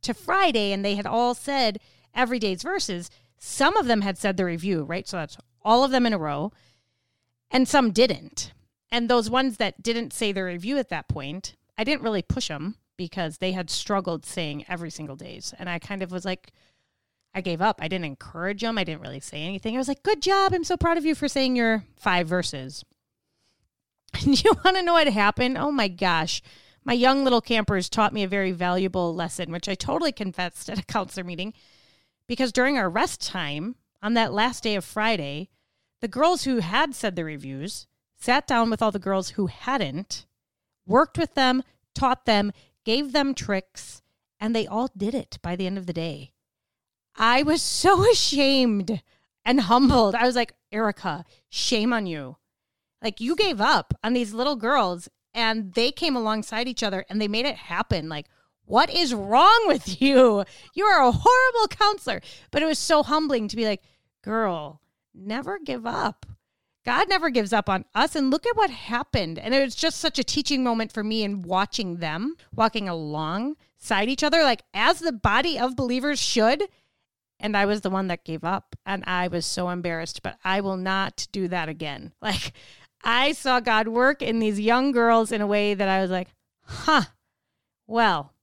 to 0.01 0.13
Friday 0.13 0.71
and 0.71 0.83
they 0.83 0.95
had 0.95 1.05
all 1.05 1.33
said 1.33 1.79
every 2.15 2.39
day's 2.39 2.63
verses, 2.63 3.09
some 3.37 3.77
of 3.77 3.87
them 3.87 4.01
had 4.01 4.17
said 4.17 4.37
the 4.37 4.45
review, 4.45 4.83
right? 4.83 5.07
So 5.07 5.17
that's 5.17 5.37
all 5.63 5.83
of 5.83 5.91
them 5.91 6.05
in 6.05 6.13
a 6.13 6.17
row, 6.17 6.51
and 7.51 7.67
some 7.67 7.91
didn't. 7.91 8.53
And 8.91 9.09
those 9.09 9.29
ones 9.29 9.57
that 9.57 9.83
didn't 9.83 10.13
say 10.13 10.31
the 10.31 10.43
review 10.43 10.77
at 10.77 10.89
that 10.89 11.07
point, 11.07 11.55
I 11.77 11.83
didn't 11.83 12.03
really 12.03 12.21
push 12.21 12.47
them 12.47 12.77
because 12.97 13.37
they 13.37 13.51
had 13.51 13.69
struggled 13.69 14.25
saying 14.25 14.65
every 14.67 14.89
single 14.89 15.15
days. 15.15 15.53
And 15.57 15.69
I 15.69 15.79
kind 15.79 16.01
of 16.01 16.11
was 16.11 16.25
like, 16.25 16.51
I 17.33 17.41
gave 17.41 17.61
up. 17.61 17.79
I 17.79 17.87
didn't 17.87 18.05
encourage 18.05 18.61
them. 18.61 18.77
I 18.77 18.83
didn't 18.83 19.01
really 19.01 19.19
say 19.19 19.43
anything. 19.43 19.75
I 19.75 19.77
was 19.77 19.87
like, 19.87 20.03
good 20.03 20.21
job. 20.21 20.53
I'm 20.53 20.63
so 20.63 20.75
proud 20.75 20.97
of 20.97 21.05
you 21.05 21.13
for 21.13 21.27
saying 21.27 21.55
your 21.55 21.83
five 21.95 22.27
verses. 22.27 22.83
And 24.25 24.41
you 24.43 24.53
want 24.63 24.77
to 24.77 24.83
know 24.83 24.93
what 24.93 25.07
happened? 25.07 25.57
Oh 25.57 25.71
my 25.71 25.89
gosh. 25.89 26.41
My 26.83 26.93
young 26.93 27.23
little 27.23 27.41
campers 27.41 27.89
taught 27.89 28.13
me 28.13 28.23
a 28.23 28.27
very 28.27 28.51
valuable 28.51 29.13
lesson, 29.13 29.51
which 29.51 29.67
I 29.67 29.75
totally 29.75 30.13
confessed 30.13 30.69
at 30.69 30.79
a 30.79 30.85
counselor 30.85 31.25
meeting. 31.25 31.53
Because 32.27 32.51
during 32.51 32.77
our 32.77 32.89
rest 32.89 33.21
time 33.21 33.75
on 34.01 34.13
that 34.13 34.33
last 34.33 34.63
day 34.63 34.75
of 34.75 34.85
Friday, 34.85 35.49
the 35.99 36.07
girls 36.07 36.45
who 36.45 36.59
had 36.59 36.95
said 36.95 37.15
the 37.15 37.25
reviews 37.25 37.87
sat 38.17 38.47
down 38.47 38.69
with 38.69 38.81
all 38.81 38.91
the 38.91 38.99
girls 38.99 39.31
who 39.31 39.47
hadn't, 39.47 40.25
worked 40.85 41.17
with 41.17 41.35
them, 41.35 41.61
taught 41.93 42.25
them, 42.25 42.51
gave 42.87 43.11
them 43.11 43.33
tricks, 43.33 44.01
and 44.39 44.55
they 44.55 44.65
all 44.65 44.89
did 44.95 45.13
it 45.13 45.39
by 45.41 45.57
the 45.57 45.67
end 45.67 45.77
of 45.77 45.87
the 45.87 45.91
day. 45.91 46.31
I 47.17 47.43
was 47.43 47.61
so 47.83 48.09
ashamed 48.09 49.03
and 49.43 49.59
humbled. 49.59 50.15
I 50.15 50.25
was 50.25 50.37
like, 50.37 50.53
Erica, 50.71 51.25
shame 51.49 51.91
on 51.91 52.05
you. 52.05 52.37
Like, 53.03 53.19
you 53.19 53.35
gave 53.35 53.59
up 53.59 53.93
on 54.05 54.13
these 54.13 54.33
little 54.33 54.55
girls 54.55 55.09
and 55.33 55.73
they 55.73 55.91
came 55.91 56.15
alongside 56.15 56.69
each 56.69 56.81
other 56.81 57.05
and 57.09 57.21
they 57.21 57.27
made 57.27 57.45
it 57.45 57.57
happen. 57.57 58.07
Like, 58.07 58.27
what 58.63 58.89
is 58.89 59.13
wrong 59.13 59.65
with 59.67 60.01
you? 60.01 60.45
You 60.73 60.85
are 60.85 61.05
a 61.05 61.11
horrible 61.11 61.67
counselor. 61.69 62.21
But 62.51 62.63
it 62.63 62.67
was 62.67 62.79
so 62.79 63.03
humbling 63.03 63.49
to 63.49 63.57
be 63.57 63.65
like, 63.65 63.81
girl, 64.23 64.81
never 65.13 65.59
give 65.59 65.85
up. 65.85 66.25
God 66.87 67.09
never 67.09 67.29
gives 67.29 67.51
up 67.51 67.67
on 67.67 67.83
us. 67.93 68.15
And 68.15 68.31
look 68.31 68.47
at 68.47 68.55
what 68.55 68.69
happened. 68.69 69.37
And 69.37 69.53
it 69.53 69.61
was 69.61 69.75
just 69.75 69.99
such 69.99 70.17
a 70.19 70.23
teaching 70.23 70.63
moment 70.63 70.93
for 70.93 71.03
me 71.03 71.21
in 71.21 71.41
watching 71.41 71.97
them 71.97 72.37
walking 72.55 72.87
alongside 72.87 74.07
each 74.07 74.23
other, 74.23 74.41
like 74.41 74.63
as 74.73 74.99
the 74.99 75.11
body 75.11 75.59
of 75.59 75.75
believers 75.75 76.17
should. 76.17 76.63
And 77.41 77.57
I 77.57 77.65
was 77.65 77.81
the 77.81 77.89
one 77.89 78.07
that 78.07 78.23
gave 78.23 78.45
up. 78.45 78.77
And 78.85 79.03
I 79.05 79.27
was 79.27 79.45
so 79.45 79.67
embarrassed, 79.67 80.23
but 80.23 80.37
I 80.45 80.61
will 80.61 80.77
not 80.77 81.27
do 81.33 81.49
that 81.49 81.67
again. 81.67 82.13
Like 82.21 82.53
I 83.03 83.33
saw 83.33 83.59
God 83.59 83.89
work 83.89 84.21
in 84.21 84.39
these 84.39 84.59
young 84.59 84.93
girls 84.93 85.33
in 85.33 85.41
a 85.41 85.47
way 85.47 85.73
that 85.73 85.89
I 85.89 86.01
was 86.01 86.09
like, 86.09 86.29
huh, 86.61 87.03
well, 87.85 88.33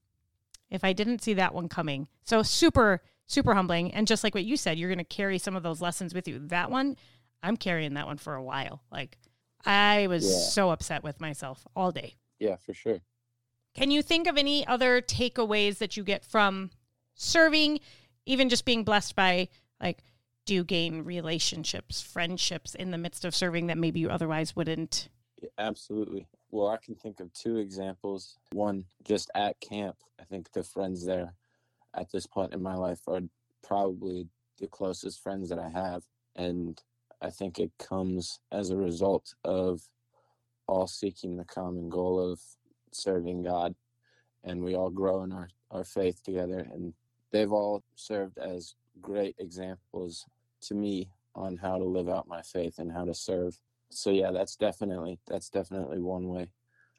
if 0.71 0.85
I 0.85 0.93
didn't 0.93 1.23
see 1.23 1.33
that 1.35 1.55
one 1.55 1.69
coming. 1.71 2.09
So 2.25 2.43
super, 2.43 3.03
super 3.27 3.55
humbling. 3.55 3.93
And 3.95 4.07
just 4.07 4.23
like 4.23 4.35
what 4.35 4.45
you 4.45 4.59
said, 4.59 4.79
you're 4.79 4.91
going 4.91 4.99
to 4.99 5.05
carry 5.05 5.39
some 5.39 5.57
of 5.57 5.63
those 5.63 5.81
lessons 5.81 6.13
with 6.13 6.29
you. 6.29 6.39
That 6.39 6.71
one, 6.71 6.97
I'm 7.45 7.57
carrying 7.57 7.95
that 7.95 8.07
one 8.07 8.17
for 8.17 8.35
a 8.35 8.43
while. 8.43 8.83
Like 8.91 9.19
I 9.65 10.07
was 10.07 10.25
yeah. 10.25 10.39
so 10.51 10.71
upset 10.71 11.03
with 11.03 11.21
myself 11.21 11.67
all 11.77 11.93
day. 11.93 12.15
Yeah, 12.39 12.57
for 12.57 12.75
sure. 12.75 13.01
Can 13.75 13.91
you 13.91 14.03
think 14.03 14.27
of 14.27 14.39
any 14.39 14.67
other 14.67 15.03
takeaways 15.03 15.79
that 15.79 15.97
you 15.97 16.05
get 16.05 16.25
from 16.25 16.71
serving, 17.15 17.81
even 18.25 18.49
just 18.49 18.65
being 18.65 18.85
blessed 18.85 19.15
by 19.15 19.49
like 19.81 20.03
do 20.47 20.55
you 20.55 20.65
gain 20.65 21.03
relationships, 21.05 22.03
friendships 22.03 22.75
in 22.75 22.91
the 22.91 22.99
midst 22.99 23.25
of 23.25 23.35
serving 23.35 23.69
that 23.69 23.79
maybe 23.79 24.01
you 24.01 24.11
otherwise 24.11 24.55
wouldn't? 24.55 25.09
Yeah, 25.41 25.49
absolutely. 25.59 26.29
Well, 26.51 26.69
I 26.69 26.77
can 26.77 26.95
think 26.95 27.21
of 27.21 27.33
two 27.33 27.57
examples. 27.57 28.37
One, 28.53 28.85
just 29.05 29.31
at 29.35 29.59
camp. 29.61 29.97
I 30.21 30.25
think 30.25 30.53
the 30.53 30.63
friends 30.63 31.05
there 31.05 31.35
at 31.95 32.11
this 32.13 32.27
point 32.27 32.53
in 32.53 32.63
my 32.63 32.75
life 32.75 33.01
are 33.07 33.21
probably 33.67 34.29
the 34.59 34.67
closest 34.67 35.23
friends 35.23 35.49
that 35.49 35.59
I 35.59 35.69
have. 35.69 36.05
And 36.37 36.81
I 37.25 37.31
think 37.31 37.59
it 37.59 37.73
comes 37.79 38.39
as 38.53 38.69
a 38.69 38.77
result 38.77 39.35
of 39.45 39.81
all 40.67 40.87
seeking 40.87 41.37
the 41.37 41.47
common 41.47 41.89
goal 41.89 42.21
of 42.21 42.39
serving 42.93 43.43
God. 43.43 43.75
And 44.45 44.63
we 44.63 44.75
all 44.75 44.91
grow 44.91 45.23
in 45.23 45.33
our, 45.33 45.49
our 45.71 45.85
faith 45.85 46.23
together. 46.23 46.67
And 46.71 46.93
they've 47.33 47.51
all 47.51 47.83
served 47.97 48.37
as 48.37 48.75
great 49.01 49.37
examples 49.39 50.27
to 50.63 50.75
me 50.75 51.09
on 51.35 51.57
how 51.57 51.79
to 51.79 51.85
live 51.85 52.11
out 52.11 52.29
my 52.29 52.43
faith 52.43 52.79
and 52.79 52.93
how 52.93 53.07
to 53.07 53.15
serve. 53.15 53.59
So 53.89 54.11
yeah, 54.11 54.31
that's 54.31 54.57
definitely 54.57 55.19
that's 55.27 55.49
definitely 55.49 56.01
one 56.01 56.29
way. 56.29 56.51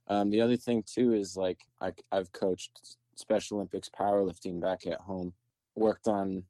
Um, 0.08 0.32
the 0.32 0.42
other 0.42 0.58
thing 0.58 0.84
too 0.86 1.14
is 1.14 1.38
like 1.38 1.60
I, 1.82 1.92
I've 2.12 2.32
coached 2.32 2.98
Special 3.16 3.58
Olympics 3.58 3.90
powerlifting 3.90 4.60
back 4.60 4.88
at 4.88 5.02
home. 5.02 5.34
Worked 5.76 6.08
on 6.08 6.44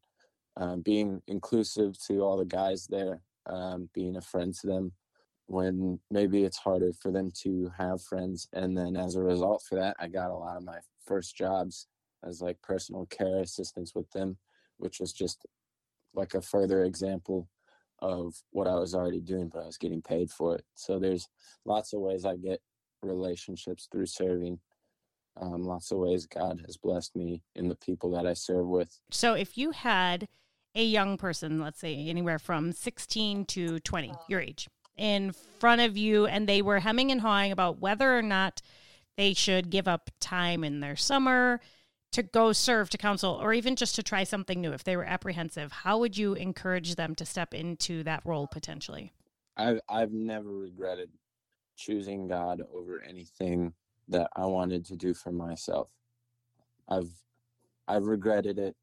uh, 0.55 0.77
being 0.77 1.21
inclusive 1.27 1.97
to 2.07 2.21
all 2.21 2.37
the 2.37 2.45
guys 2.45 2.87
there 2.87 3.21
um, 3.47 3.89
being 3.93 4.15
a 4.17 4.21
friend 4.21 4.53
to 4.55 4.67
them 4.67 4.91
when 5.47 5.99
maybe 6.09 6.43
it's 6.43 6.57
harder 6.57 6.91
for 6.93 7.11
them 7.11 7.31
to 7.43 7.71
have 7.77 8.01
friends. 8.01 8.47
And 8.53 8.77
then 8.77 8.95
as 8.95 9.15
a 9.15 9.21
result 9.21 9.63
for 9.67 9.75
that, 9.75 9.95
I 9.99 10.07
got 10.07 10.31
a 10.31 10.35
lot 10.35 10.57
of 10.57 10.63
my 10.63 10.79
first 11.05 11.35
jobs 11.35 11.87
as 12.23 12.41
like 12.41 12.61
personal 12.61 13.05
care 13.07 13.41
assistance 13.41 13.93
with 13.93 14.09
them, 14.11 14.37
which 14.77 14.99
was 14.99 15.13
just 15.13 15.45
like 16.15 16.33
a 16.33 16.41
further 16.41 16.83
example 16.83 17.47
of 17.99 18.33
what 18.51 18.67
I 18.67 18.75
was 18.75 18.95
already 18.95 19.21
doing, 19.21 19.49
but 19.49 19.61
I 19.61 19.65
was 19.65 19.77
getting 19.77 20.01
paid 20.01 20.31
for 20.31 20.55
it. 20.55 20.65
So 20.73 20.99
there's 20.99 21.27
lots 21.65 21.93
of 21.93 22.01
ways 22.01 22.25
I 22.25 22.35
get 22.35 22.59
relationships 23.01 23.87
through 23.91 24.07
serving. 24.07 24.59
Um, 25.39 25.63
lots 25.63 25.91
of 25.91 25.99
ways 25.99 26.25
God 26.25 26.61
has 26.65 26.77
blessed 26.77 27.15
me 27.15 27.43
in 27.55 27.67
the 27.67 27.75
people 27.75 28.09
that 28.11 28.25
I 28.25 28.33
serve 28.33 28.67
with. 28.67 28.99
So 29.11 29.33
if 29.33 29.57
you 29.57 29.71
had 29.71 30.27
a 30.75 30.83
young 30.83 31.17
person, 31.17 31.59
let's 31.59 31.79
say 31.79 32.07
anywhere 32.07 32.39
from 32.39 32.71
16 32.71 33.45
to 33.45 33.79
20, 33.79 34.13
your 34.27 34.41
age, 34.41 34.67
in 34.97 35.33
front 35.59 35.81
of 35.81 35.97
you, 35.97 36.25
and 36.25 36.47
they 36.47 36.61
were 36.61 36.79
hemming 36.79 37.11
and 37.11 37.21
hawing 37.21 37.51
about 37.51 37.79
whether 37.79 38.17
or 38.17 38.21
not 38.21 38.61
they 39.17 39.33
should 39.33 39.69
give 39.69 39.87
up 39.87 40.11
time 40.19 40.63
in 40.63 40.81
their 40.81 40.95
summer 40.95 41.61
to 42.11 42.23
go 42.23 42.53
serve 42.53 42.89
to 42.89 42.97
counsel 42.97 43.33
or 43.41 43.53
even 43.53 43.75
just 43.75 43.95
to 43.95 44.03
try 44.03 44.23
something 44.23 44.61
new. 44.61 44.71
If 44.71 44.83
they 44.83 44.95
were 44.95 45.03
apprehensive 45.03 45.71
how 45.71 45.97
would 45.99 46.17
you 46.17 46.33
encourage 46.33 46.95
them 46.95 47.15
to 47.15 47.25
step 47.25 47.53
into 47.53 48.03
that 48.03 48.21
role 48.25 48.47
potentially? 48.47 49.11
I've 49.57 49.79
I've 49.89 50.11
never 50.11 50.49
regretted 50.49 51.09
choosing 51.75 52.27
God 52.27 52.61
over 52.73 53.01
anything 53.01 53.73
that 54.07 54.29
I 54.35 54.45
wanted 54.45 54.85
to 54.85 54.95
do 54.95 55.13
for 55.13 55.31
myself. 55.31 55.89
I've 56.87 57.11
I've 57.87 58.05
regretted 58.05 58.59
it 58.59 58.75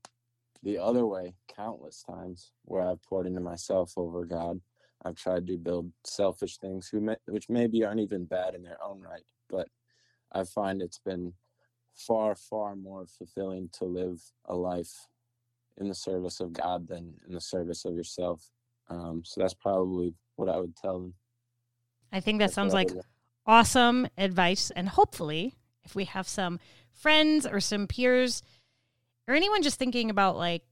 the 0.62 0.78
other 0.78 1.06
way 1.06 1.34
countless 1.54 2.02
times 2.02 2.52
where 2.64 2.82
I've 2.82 3.02
poured 3.02 3.26
into 3.26 3.40
myself 3.40 3.92
over 3.96 4.24
God. 4.24 4.60
I've 5.04 5.16
tried 5.16 5.46
to 5.48 5.56
build 5.56 5.90
selfish 6.04 6.58
things 6.58 6.88
who 6.88 7.00
may, 7.00 7.16
which 7.26 7.48
maybe 7.48 7.84
aren't 7.84 8.00
even 8.00 8.24
bad 8.24 8.54
in 8.54 8.62
their 8.62 8.82
own 8.82 9.00
right, 9.00 9.24
but 9.50 9.68
I 10.30 10.44
find 10.44 10.80
it's 10.80 11.00
been 11.00 11.32
far 11.94 12.34
far 12.34 12.76
more 12.76 13.06
fulfilling 13.06 13.68
to 13.72 13.84
live 13.84 14.22
a 14.46 14.54
life 14.54 15.08
in 15.78 15.88
the 15.88 15.94
service 15.94 16.40
of 16.40 16.52
God 16.52 16.86
than 16.86 17.14
in 17.26 17.34
the 17.34 17.40
service 17.40 17.84
of 17.84 17.94
yourself. 17.94 18.50
Um, 18.88 19.22
so 19.24 19.40
that's 19.40 19.54
probably 19.54 20.14
what 20.36 20.48
I 20.48 20.58
would 20.58 20.76
tell 20.76 21.00
them. 21.00 21.14
I 22.12 22.20
think 22.20 22.38
that 22.38 22.52
sounds 22.52 22.74
like 22.74 22.90
awesome 23.46 24.06
advice. 24.18 24.70
And 24.74 24.88
hopefully, 24.88 25.56
if 25.82 25.94
we 25.94 26.04
have 26.04 26.28
some 26.28 26.60
friends 26.92 27.46
or 27.46 27.60
some 27.60 27.86
peers 27.86 28.42
or 29.28 29.34
anyone 29.34 29.62
just 29.62 29.78
thinking 29.78 30.10
about 30.10 30.36
like, 30.36 30.62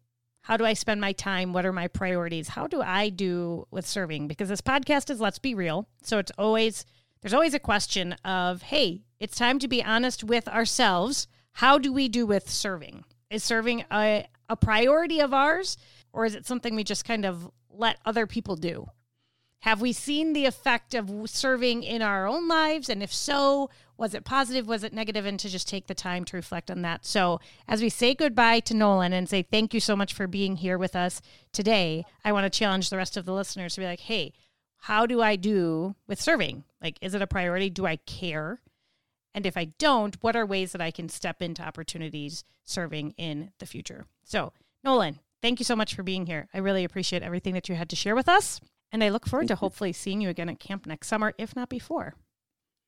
how 0.42 0.56
do 0.56 0.64
I 0.64 0.72
spend 0.72 1.00
my 1.00 1.12
time? 1.12 1.52
What 1.52 1.66
are 1.66 1.72
my 1.72 1.88
priorities? 1.88 2.48
How 2.48 2.66
do 2.66 2.80
I 2.80 3.10
do 3.10 3.66
with 3.70 3.86
serving? 3.86 4.26
Because 4.26 4.48
this 4.48 4.62
podcast 4.62 5.10
is 5.10 5.20
Let's 5.20 5.38
Be 5.38 5.54
Real. 5.54 5.86
So 6.02 6.18
it's 6.18 6.32
always, 6.38 6.86
there's 7.20 7.34
always 7.34 7.54
a 7.54 7.58
question 7.58 8.14
of, 8.24 8.62
hey, 8.62 9.02
it's 9.18 9.36
time 9.36 9.58
to 9.58 9.68
be 9.68 9.84
honest 9.84 10.24
with 10.24 10.48
ourselves. 10.48 11.28
How 11.52 11.78
do 11.78 11.92
we 11.92 12.08
do 12.08 12.26
with 12.26 12.48
serving? 12.48 13.04
Is 13.28 13.44
serving 13.44 13.84
a, 13.92 14.26
a 14.48 14.56
priority 14.56 15.20
of 15.20 15.34
ours, 15.34 15.76
or 16.12 16.24
is 16.24 16.34
it 16.34 16.46
something 16.46 16.74
we 16.74 16.84
just 16.84 17.04
kind 17.04 17.24
of 17.24 17.50
let 17.70 17.98
other 18.04 18.26
people 18.26 18.56
do? 18.56 18.86
Have 19.60 19.80
we 19.80 19.92
seen 19.92 20.32
the 20.32 20.46
effect 20.46 20.94
of 20.94 21.10
serving 21.28 21.82
in 21.82 22.00
our 22.00 22.26
own 22.26 22.48
lives? 22.48 22.88
And 22.88 23.02
if 23.02 23.12
so, 23.12 23.68
was 23.98 24.14
it 24.14 24.24
positive? 24.24 24.66
Was 24.66 24.82
it 24.82 24.94
negative? 24.94 25.26
And 25.26 25.38
to 25.38 25.50
just 25.50 25.68
take 25.68 25.86
the 25.86 25.94
time 25.94 26.24
to 26.24 26.36
reflect 26.36 26.70
on 26.70 26.80
that. 26.82 27.04
So, 27.04 27.40
as 27.68 27.82
we 27.82 27.90
say 27.90 28.14
goodbye 28.14 28.60
to 28.60 28.74
Nolan 28.74 29.12
and 29.12 29.28
say 29.28 29.42
thank 29.42 29.74
you 29.74 29.80
so 29.80 29.94
much 29.94 30.14
for 30.14 30.26
being 30.26 30.56
here 30.56 30.78
with 30.78 30.96
us 30.96 31.20
today, 31.52 32.06
I 32.24 32.32
want 32.32 32.50
to 32.50 32.58
challenge 32.58 32.88
the 32.88 32.96
rest 32.96 33.18
of 33.18 33.26
the 33.26 33.34
listeners 33.34 33.74
to 33.74 33.82
be 33.82 33.86
like, 33.86 34.00
hey, 34.00 34.32
how 34.78 35.04
do 35.04 35.20
I 35.20 35.36
do 35.36 35.94
with 36.06 36.20
serving? 36.20 36.64
Like, 36.80 36.96
is 37.02 37.14
it 37.14 37.20
a 37.20 37.26
priority? 37.26 37.68
Do 37.68 37.84
I 37.84 37.96
care? 37.96 38.60
And 39.34 39.44
if 39.44 39.58
I 39.58 39.66
don't, 39.66 40.16
what 40.22 40.36
are 40.36 40.46
ways 40.46 40.72
that 40.72 40.80
I 40.80 40.90
can 40.90 41.10
step 41.10 41.42
into 41.42 41.62
opportunities 41.62 42.44
serving 42.64 43.10
in 43.18 43.52
the 43.58 43.66
future? 43.66 44.06
So, 44.24 44.54
Nolan, 44.82 45.18
thank 45.42 45.58
you 45.58 45.64
so 45.66 45.76
much 45.76 45.94
for 45.94 46.02
being 46.02 46.24
here. 46.24 46.48
I 46.54 46.58
really 46.58 46.84
appreciate 46.84 47.22
everything 47.22 47.52
that 47.52 47.68
you 47.68 47.74
had 47.74 47.90
to 47.90 47.96
share 47.96 48.14
with 48.14 48.28
us. 48.28 48.58
And 48.92 49.04
I 49.04 49.08
look 49.08 49.26
forward 49.26 49.48
to 49.48 49.54
hopefully 49.54 49.92
seeing 49.92 50.20
you 50.20 50.28
again 50.28 50.48
at 50.48 50.58
camp 50.58 50.86
next 50.86 51.08
summer, 51.08 51.32
if 51.38 51.54
not 51.54 51.68
before. 51.68 52.14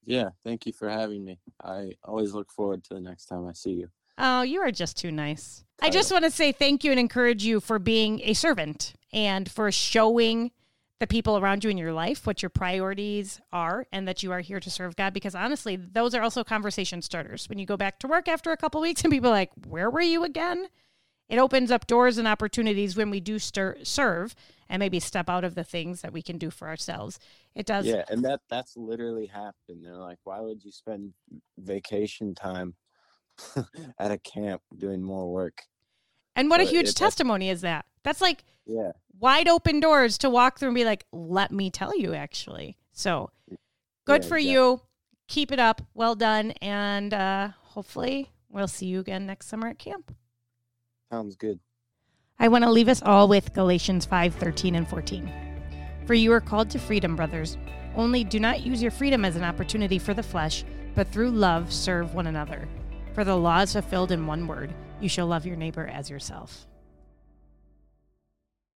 Yeah, 0.05 0.31
thank 0.45 0.67
you 0.67 0.73
for 0.73 0.89
having 0.89 1.25
me. 1.25 1.39
I 1.63 1.93
always 2.05 2.33
look 2.33 2.51
forward 2.51 2.83
to 2.85 2.95
the 2.95 3.01
next 3.01 3.27
time 3.27 3.47
I 3.47 3.53
see 3.53 3.73
you. 3.73 3.89
Oh, 4.19 4.43
you 4.43 4.61
are 4.61 4.73
just 4.73 4.97
too 4.97 5.13
nice. 5.13 5.65
I 5.81 5.91
just 5.91 6.13
want 6.13 6.25
to 6.25 6.31
say 6.31 6.53
thank 6.53 6.85
you 6.85 6.91
and 6.91 7.01
encourage 7.01 7.45
you 7.45 7.61
for 7.61 7.79
being 7.79 8.21
a 8.23 8.35
servant 8.35 8.95
and 9.13 9.51
for 9.51 9.71
showing 9.73 10.53
the 11.01 11.07
people 11.07 11.37
around 11.37 11.65
you 11.65 11.71
in 11.71 11.79
your 11.79 11.93
life 11.93 12.27
what 12.27 12.43
your 12.43 12.51
priorities 12.51 13.41
are 13.53 13.87
and 13.91 14.07
that 14.07 14.23
you 14.23 14.31
are 14.31 14.41
here 14.41 14.61
to 14.61 14.71
serve 14.71 14.95
God 14.95 15.13
because 15.13 15.35
honestly, 15.35 15.75
those 15.75 16.15
are 16.15 16.23
also 16.23 16.45
conversation 16.45 17.03
starters. 17.03 17.49
When 17.49 17.59
you 17.59 17.67
go 17.67 17.77
back 17.77 17.99
to 18.01 18.07
work 18.07 18.29
after 18.29 18.53
a 18.53 18.57
couple 18.57 18.81
weeks 18.81 19.03
and 19.03 19.11
people 19.11 19.31
are 19.31 19.33
like, 19.33 19.51
"Where 19.67 19.91
were 19.91 20.01
you 20.01 20.23
again?" 20.23 20.69
It 21.29 21.39
opens 21.39 21.71
up 21.71 21.87
doors 21.87 22.19
and 22.19 22.29
opportunities 22.29 22.97
when 22.97 23.11
we 23.11 23.21
do 23.21 23.39
stir- 23.39 23.79
serve 23.83 24.35
and 24.69 24.81
maybe 24.81 25.01
step 25.01 25.29
out 25.29 25.45
of 25.45 25.55
the 25.55 25.65
things 25.65 26.01
that 26.03 26.13
we 26.13 26.23
can 26.23 26.39
do 26.39 26.51
for 26.51 26.69
ourselves. 26.69 27.19
It 27.55 27.67
does. 27.67 27.87
Yeah, 27.87 28.05
and 28.09 28.25
that 28.25 28.41
that's 28.49 28.77
literally 28.77 29.27
happened. 29.27 29.85
They're 29.85 29.97
like, 29.97 30.19
why 30.25 30.41
would 30.41 30.65
you 30.65 30.73
spend 30.73 31.13
vacation 31.59 32.35
time 32.35 32.75
at 33.99 34.11
a 34.11 34.19
camp 34.19 34.63
doing 34.77 35.03
more 35.03 35.31
work? 35.31 35.63
And 36.35 36.49
what 36.49 36.59
but 36.59 36.67
a 36.67 36.71
huge 36.71 36.89
it, 36.91 36.97
testimony 36.97 37.51
is 37.51 37.61
that? 37.61 37.85
That's 38.03 38.21
like 38.21 38.45
yeah. 38.67 38.93
wide 39.19 39.49
open 39.49 39.81
doors 39.81 40.19
to 40.19 40.31
walk 40.31 40.59
through 40.59 40.69
and 40.69 40.75
be 40.75 40.85
like, 40.85 41.05
let 41.13 41.53
me 41.53 41.71
tell 41.71 41.97
you 41.97 42.15
actually. 42.15 42.79
So 42.93 43.31
good 44.07 44.23
yeah, 44.23 44.29
for 44.29 44.39
you. 44.39 44.81
Keep 45.29 45.53
it 45.53 45.59
up. 45.59 45.83
Well 45.95 46.15
done. 46.15 46.53
And 46.63 47.15
uh, 47.15 47.51
hopefully 47.61 48.31
we'll 48.49 48.69
see 48.69 48.87
you 48.87 49.01
again 49.01 49.27
next 49.27 49.49
summer 49.49 49.69
at 49.69 49.79
camp. 49.79 50.15
Sounds 51.13 51.37
good. 51.37 51.61
I 52.39 52.49
want 52.49 52.65
to 52.65 52.71
leave 52.71 52.89
us 52.89 53.03
all 53.03 53.29
with 53.29 53.53
Galatians 53.53 54.07
5 54.07 54.35
13 54.35 54.75
and 54.75 54.89
14. 54.89 55.31
For 56.07 56.15
you 56.15 56.33
are 56.33 56.41
called 56.41 56.71
to 56.71 56.79
freedom, 56.79 57.17
brothers. 57.17 57.59
Only 57.95 58.25
do 58.25 58.41
not 58.41 58.63
use 58.63 58.81
your 58.81 58.91
freedom 58.91 59.23
as 59.23 59.37
an 59.37 59.45
opportunity 59.45 59.99
for 59.99 60.15
the 60.15 60.23
flesh, 60.23 60.65
but 60.95 61.07
through 61.09 61.33
love 61.33 61.71
serve 61.71 62.15
one 62.15 62.29
another. 62.29 62.67
For 63.13 63.25
the 63.25 63.37
law 63.37 63.61
is 63.61 63.75
fulfilled 63.75 64.11
in 64.11 64.27
one 64.27 64.47
word 64.47 64.73
you 65.03 65.09
shall 65.11 65.27
love 65.27 65.45
your 65.45 65.57
neighbor 65.57 65.87
as 65.87 66.09
yourself. 66.09 66.67